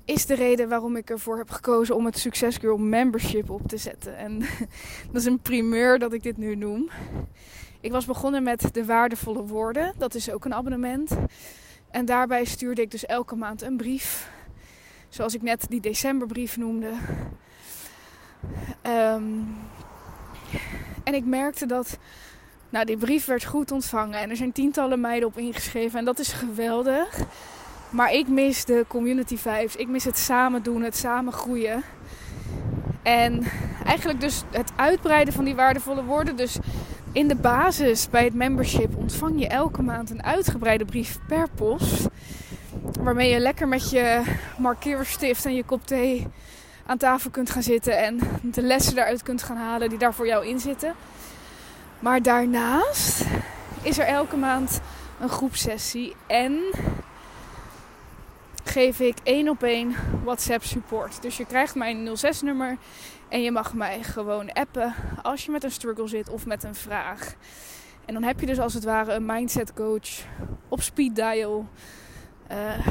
is 0.06 0.26
de 0.26 0.34
reden 0.34 0.68
waarom 0.68 0.96
ik 0.96 1.10
ervoor 1.10 1.36
heb 1.36 1.50
gekozen 1.50 1.96
om 1.96 2.04
het 2.04 2.18
Success 2.18 2.58
Girl 2.58 2.76
Membership 2.76 3.50
op 3.50 3.68
te 3.68 3.76
zetten. 3.76 4.16
En 4.16 4.38
dat 5.12 5.20
is 5.20 5.24
een 5.24 5.40
primeur 5.40 5.98
dat 5.98 6.12
ik 6.12 6.22
dit 6.22 6.36
nu 6.36 6.56
noem. 6.56 6.90
Ik 7.80 7.92
was 7.92 8.04
begonnen 8.04 8.42
met 8.42 8.74
de 8.74 8.84
waardevolle 8.84 9.42
woorden. 9.42 9.92
Dat 9.98 10.14
is 10.14 10.30
ook 10.30 10.44
een 10.44 10.54
abonnement. 10.54 11.16
En 11.90 12.04
daarbij 12.04 12.44
stuurde 12.44 12.82
ik 12.82 12.90
dus 12.90 13.06
elke 13.06 13.36
maand 13.36 13.62
een 13.62 13.76
brief. 13.76 14.30
Zoals 15.08 15.34
ik 15.34 15.42
net 15.42 15.66
die 15.68 15.80
decemberbrief 15.80 16.56
noemde. 16.56 16.92
Um, 18.82 19.56
en 21.04 21.14
ik 21.14 21.24
merkte 21.24 21.66
dat 21.66 21.98
nou, 22.68 22.84
die 22.84 22.96
brief 22.96 23.24
werd 23.24 23.44
goed 23.44 23.70
ontvangen. 23.70 24.18
En 24.18 24.30
er 24.30 24.36
zijn 24.36 24.52
tientallen 24.52 25.00
meiden 25.00 25.28
op 25.28 25.38
ingeschreven. 25.38 25.98
En 25.98 26.04
dat 26.04 26.18
is 26.18 26.32
geweldig. 26.32 27.26
Maar 27.90 28.12
ik 28.12 28.28
mis 28.28 28.64
de 28.64 28.84
community 28.88 29.36
vibes. 29.36 29.76
Ik 29.76 29.88
mis 29.88 30.04
het 30.04 30.18
samen 30.18 30.62
doen, 30.62 30.82
het 30.82 30.96
samen 30.96 31.32
groeien. 31.32 31.82
En 33.02 33.46
eigenlijk 33.84 34.20
dus 34.20 34.42
het 34.50 34.72
uitbreiden 34.76 35.34
van 35.34 35.44
die 35.44 35.54
waardevolle 35.54 36.04
woorden. 36.04 36.36
Dus 36.36 36.58
in 37.12 37.28
de 37.28 37.34
basis 37.34 38.10
bij 38.10 38.24
het 38.24 38.34
membership 38.34 38.96
ontvang 38.96 39.40
je 39.40 39.48
elke 39.48 39.82
maand 39.82 40.10
een 40.10 40.22
uitgebreide 40.22 40.84
brief 40.84 41.18
per 41.28 41.48
post. 41.54 42.06
Waarmee 43.00 43.30
je 43.30 43.38
lekker 43.38 43.68
met 43.68 43.90
je 43.90 44.22
markeerstift 44.58 45.44
en 45.44 45.54
je 45.54 45.64
kop 45.64 45.86
thee 45.86 46.26
aan 46.86 46.98
tafel 46.98 47.30
kunt 47.30 47.50
gaan 47.50 47.62
zitten. 47.62 47.98
En 47.98 48.18
de 48.42 48.62
lessen 48.62 48.98
eruit 48.98 49.22
kunt 49.22 49.42
gaan 49.42 49.56
halen 49.56 49.88
die 49.88 49.98
daar 49.98 50.14
voor 50.14 50.26
jou 50.26 50.46
in 50.46 50.60
zitten. 50.60 50.94
Maar 51.98 52.22
daarnaast 52.22 53.24
is 53.82 53.98
er 53.98 54.06
elke 54.06 54.36
maand 54.36 54.80
een 55.20 55.28
groepsessie. 55.28 56.16
En 56.26 56.60
geef 58.68 59.00
ik 59.00 59.16
één 59.22 59.48
op 59.48 59.62
één 59.62 59.94
WhatsApp 60.24 60.64
support. 60.64 61.22
Dus 61.22 61.36
je 61.36 61.46
krijgt 61.46 61.74
mijn 61.74 62.08
06-nummer 62.08 62.76
en 63.28 63.42
je 63.42 63.50
mag 63.50 63.74
mij 63.74 64.02
gewoon 64.02 64.52
appen 64.52 64.94
als 65.22 65.44
je 65.44 65.50
met 65.50 65.64
een 65.64 65.70
struggle 65.70 66.08
zit 66.08 66.28
of 66.28 66.46
met 66.46 66.64
een 66.64 66.74
vraag. 66.74 67.34
En 68.04 68.14
dan 68.14 68.22
heb 68.22 68.40
je 68.40 68.46
dus 68.46 68.58
als 68.58 68.74
het 68.74 68.84
ware 68.84 69.12
een 69.12 69.26
mindset 69.26 69.74
coach 69.74 70.08
op 70.68 70.82
speed 70.82 71.16
dial. 71.16 71.68
Uh, 72.52 72.86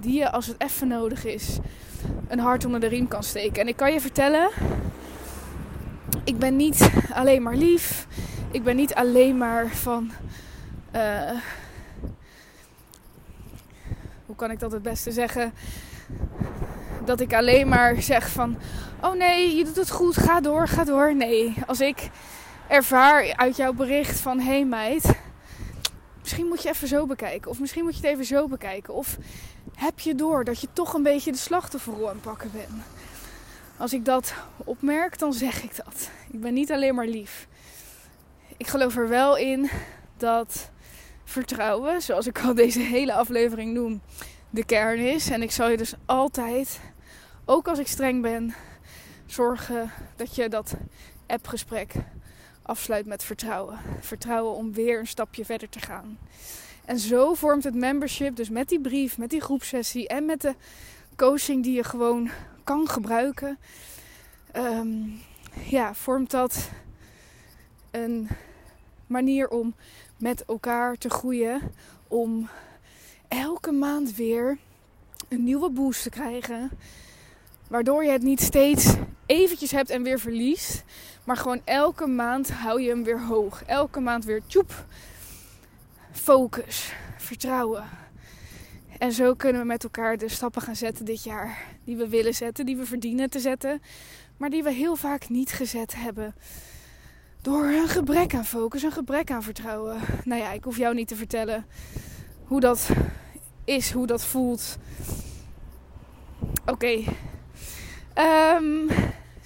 die 0.00 0.18
je 0.18 0.30
als 0.30 0.46
het 0.46 0.60
even 0.62 0.88
nodig 0.88 1.24
is 1.24 1.58
een 2.28 2.38
hart 2.38 2.64
onder 2.64 2.80
de 2.80 2.86
riem 2.86 3.08
kan 3.08 3.22
steken. 3.22 3.62
En 3.62 3.68
ik 3.68 3.76
kan 3.76 3.92
je 3.92 4.00
vertellen, 4.00 4.50
ik 6.24 6.38
ben 6.38 6.56
niet 6.56 6.90
alleen 7.12 7.42
maar 7.42 7.56
lief. 7.56 8.06
Ik 8.50 8.64
ben 8.64 8.76
niet 8.76 8.94
alleen 8.94 9.38
maar 9.38 9.68
van. 9.68 10.10
Uh, 10.94 11.30
hoe 14.26 14.36
kan 14.36 14.50
ik 14.50 14.58
dat 14.58 14.72
het 14.72 14.82
beste 14.82 15.12
zeggen? 15.12 15.52
Dat 17.04 17.20
ik 17.20 17.34
alleen 17.34 17.68
maar 17.68 18.02
zeg 18.02 18.30
van: 18.30 18.56
Oh 19.00 19.14
nee, 19.14 19.56
je 19.56 19.64
doet 19.64 19.76
het 19.76 19.90
goed, 19.90 20.16
ga 20.16 20.40
door, 20.40 20.68
ga 20.68 20.84
door. 20.84 21.14
Nee, 21.14 21.54
als 21.66 21.80
ik 21.80 22.10
ervaar 22.68 23.36
uit 23.36 23.56
jouw 23.56 23.72
bericht 23.72 24.20
van: 24.20 24.38
Hé 24.38 24.44
hey 24.44 24.64
meid, 24.64 25.14
misschien 26.20 26.46
moet 26.46 26.62
je 26.62 26.68
even 26.68 26.88
zo 26.88 27.06
bekijken. 27.06 27.50
Of 27.50 27.60
misschien 27.60 27.84
moet 27.84 27.96
je 27.96 28.00
het 28.00 28.10
even 28.10 28.24
zo 28.24 28.48
bekijken. 28.48 28.94
Of 28.94 29.16
heb 29.74 29.98
je 29.98 30.14
door 30.14 30.44
dat 30.44 30.60
je 30.60 30.68
toch 30.72 30.94
een 30.94 31.02
beetje 31.02 31.32
de 31.32 31.38
slachtofferrol 31.38 32.08
aan 32.08 32.14
het 32.14 32.22
pakken 32.22 32.50
bent? 32.52 32.82
Als 33.76 33.92
ik 33.92 34.04
dat 34.04 34.34
opmerk, 34.56 35.18
dan 35.18 35.32
zeg 35.32 35.62
ik 35.62 35.76
dat. 35.76 36.10
Ik 36.30 36.40
ben 36.40 36.54
niet 36.54 36.72
alleen 36.72 36.94
maar 36.94 37.06
lief. 37.06 37.46
Ik 38.56 38.66
geloof 38.66 38.96
er 38.96 39.08
wel 39.08 39.36
in 39.36 39.70
dat 40.16 40.70
vertrouwen, 41.26 42.02
zoals 42.02 42.26
ik 42.26 42.40
al 42.40 42.54
deze 42.64 42.80
hele 42.80 43.12
aflevering 43.12 43.72
noem, 43.72 44.00
de 44.50 44.64
kern 44.64 44.98
is. 44.98 45.30
En 45.30 45.42
ik 45.42 45.50
zal 45.50 45.68
je 45.68 45.76
dus 45.76 45.94
altijd, 46.04 46.80
ook 47.44 47.68
als 47.68 47.78
ik 47.78 47.86
streng 47.86 48.22
ben, 48.22 48.54
zorgen 49.26 49.90
dat 50.16 50.34
je 50.34 50.48
dat 50.48 50.74
appgesprek 51.26 51.92
afsluit 52.62 53.06
met 53.06 53.24
vertrouwen. 53.24 53.78
Vertrouwen 54.00 54.54
om 54.54 54.72
weer 54.72 54.98
een 54.98 55.06
stapje 55.06 55.44
verder 55.44 55.68
te 55.68 55.80
gaan. 55.80 56.18
En 56.84 56.98
zo 56.98 57.34
vormt 57.34 57.64
het 57.64 57.74
membership, 57.74 58.36
dus 58.36 58.48
met 58.48 58.68
die 58.68 58.80
brief, 58.80 59.18
met 59.18 59.30
die 59.30 59.40
groepsessie 59.40 60.08
en 60.08 60.24
met 60.24 60.40
de 60.40 60.54
coaching 61.16 61.62
die 61.62 61.74
je 61.74 61.84
gewoon 61.84 62.30
kan 62.64 62.88
gebruiken, 62.88 63.58
ehm, 64.52 64.96
ja, 65.68 65.94
vormt 65.94 66.30
dat 66.30 66.70
een 67.90 68.28
manier 69.06 69.48
om 69.48 69.74
met 70.16 70.44
elkaar 70.44 70.96
te 70.96 71.10
groeien. 71.10 71.60
Om 72.08 72.48
elke 73.28 73.72
maand 73.72 74.14
weer 74.14 74.58
een 75.28 75.44
nieuwe 75.44 75.70
boost 75.70 76.02
te 76.02 76.10
krijgen. 76.10 76.70
Waardoor 77.68 78.04
je 78.04 78.10
het 78.10 78.22
niet 78.22 78.40
steeds 78.40 78.94
eventjes 79.26 79.70
hebt 79.70 79.90
en 79.90 80.02
weer 80.02 80.18
verliest. 80.18 80.84
Maar 81.24 81.36
gewoon 81.36 81.60
elke 81.64 82.06
maand 82.06 82.50
hou 82.50 82.82
je 82.82 82.88
hem 82.88 83.04
weer 83.04 83.20
hoog. 83.20 83.62
Elke 83.64 84.00
maand 84.00 84.24
weer 84.24 84.42
tjoep. 84.46 84.86
Focus. 86.12 86.92
Vertrouwen. 87.16 87.84
En 88.98 89.12
zo 89.12 89.34
kunnen 89.34 89.60
we 89.60 89.66
met 89.66 89.84
elkaar 89.84 90.16
de 90.16 90.28
stappen 90.28 90.62
gaan 90.62 90.76
zetten 90.76 91.04
dit 91.04 91.24
jaar. 91.24 91.64
Die 91.84 91.96
we 91.96 92.08
willen 92.08 92.34
zetten, 92.34 92.66
die 92.66 92.76
we 92.76 92.86
verdienen 92.86 93.30
te 93.30 93.40
zetten. 93.40 93.82
Maar 94.36 94.50
die 94.50 94.62
we 94.62 94.72
heel 94.72 94.96
vaak 94.96 95.28
niet 95.28 95.52
gezet 95.52 95.94
hebben. 95.94 96.34
Door 97.46 97.64
een 97.64 97.88
gebrek 97.88 98.34
aan 98.34 98.44
focus, 98.44 98.82
een 98.82 98.92
gebrek 98.92 99.30
aan 99.30 99.42
vertrouwen. 99.42 100.00
Nou 100.24 100.40
ja, 100.40 100.52
ik 100.52 100.64
hoef 100.64 100.76
jou 100.76 100.94
niet 100.94 101.08
te 101.08 101.16
vertellen 101.16 101.66
hoe 102.44 102.60
dat 102.60 102.90
is, 103.64 103.90
hoe 103.90 104.06
dat 104.06 104.24
voelt. 104.24 104.78
Oké. 106.64 107.02
Ehm, 108.14 108.88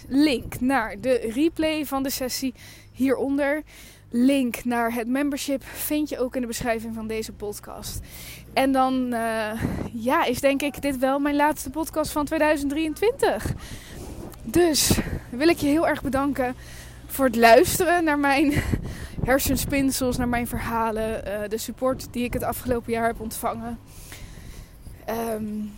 link 0.08 0.60
naar 0.60 1.00
de 1.00 1.30
replay 1.34 1.86
van 1.86 2.02
de 2.02 2.10
sessie 2.10 2.54
hieronder. 2.92 3.62
Link 4.10 4.64
naar 4.64 4.94
het 4.94 5.08
membership 5.08 5.64
vind 5.64 6.08
je 6.08 6.18
ook 6.18 6.34
in 6.34 6.40
de 6.40 6.46
beschrijving 6.46 6.94
van 6.94 7.06
deze 7.06 7.32
podcast. 7.32 8.00
En 8.52 8.72
dan 8.72 8.94
uh, 9.12 9.62
ja, 9.92 10.24
is 10.24 10.40
denk 10.40 10.62
ik 10.62 10.82
dit 10.82 10.98
wel 10.98 11.18
mijn 11.18 11.36
laatste 11.36 11.70
podcast 11.70 12.12
van 12.12 12.24
2023. 12.24 13.52
Dus 14.42 14.98
wil 15.30 15.48
ik 15.48 15.58
je 15.58 15.66
heel 15.66 15.88
erg 15.88 16.02
bedanken 16.02 16.54
voor 17.10 17.24
het 17.24 17.36
luisteren 17.36 18.04
naar 18.04 18.18
mijn 18.18 18.52
hersenspinsels, 19.24 20.16
naar 20.16 20.28
mijn 20.28 20.46
verhalen, 20.46 21.28
uh, 21.28 21.48
de 21.48 21.58
support 21.58 22.12
die 22.12 22.24
ik 22.24 22.32
het 22.32 22.42
afgelopen 22.42 22.92
jaar 22.92 23.06
heb 23.06 23.20
ontvangen. 23.20 23.78
Um, 25.34 25.72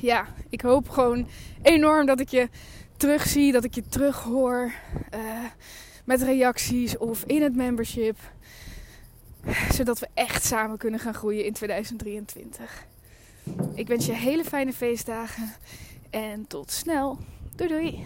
ja, 0.00 0.26
ik 0.48 0.60
hoop 0.60 0.88
gewoon 0.88 1.28
enorm 1.62 2.06
dat 2.06 2.20
ik 2.20 2.28
je 2.28 2.48
terugzie, 2.96 3.52
dat 3.52 3.64
ik 3.64 3.74
je 3.74 3.82
terughoor 3.88 4.72
uh, 5.14 5.20
met 6.04 6.22
reacties 6.22 6.96
of 6.96 7.24
in 7.24 7.42
het 7.42 7.56
membership. 7.56 8.18
Zodat 9.72 9.98
we 9.98 10.08
echt 10.14 10.44
samen 10.44 10.78
kunnen 10.78 11.00
gaan 11.00 11.14
groeien 11.14 11.44
in 11.44 11.52
2023. 11.52 12.86
Ik 13.74 13.88
wens 13.88 14.06
je 14.06 14.12
hele 14.12 14.44
fijne 14.44 14.72
feestdagen 14.72 15.52
en 16.10 16.46
tot 16.46 16.70
snel. 16.70 17.18
Doei 17.56 17.68
doei. 17.68 18.04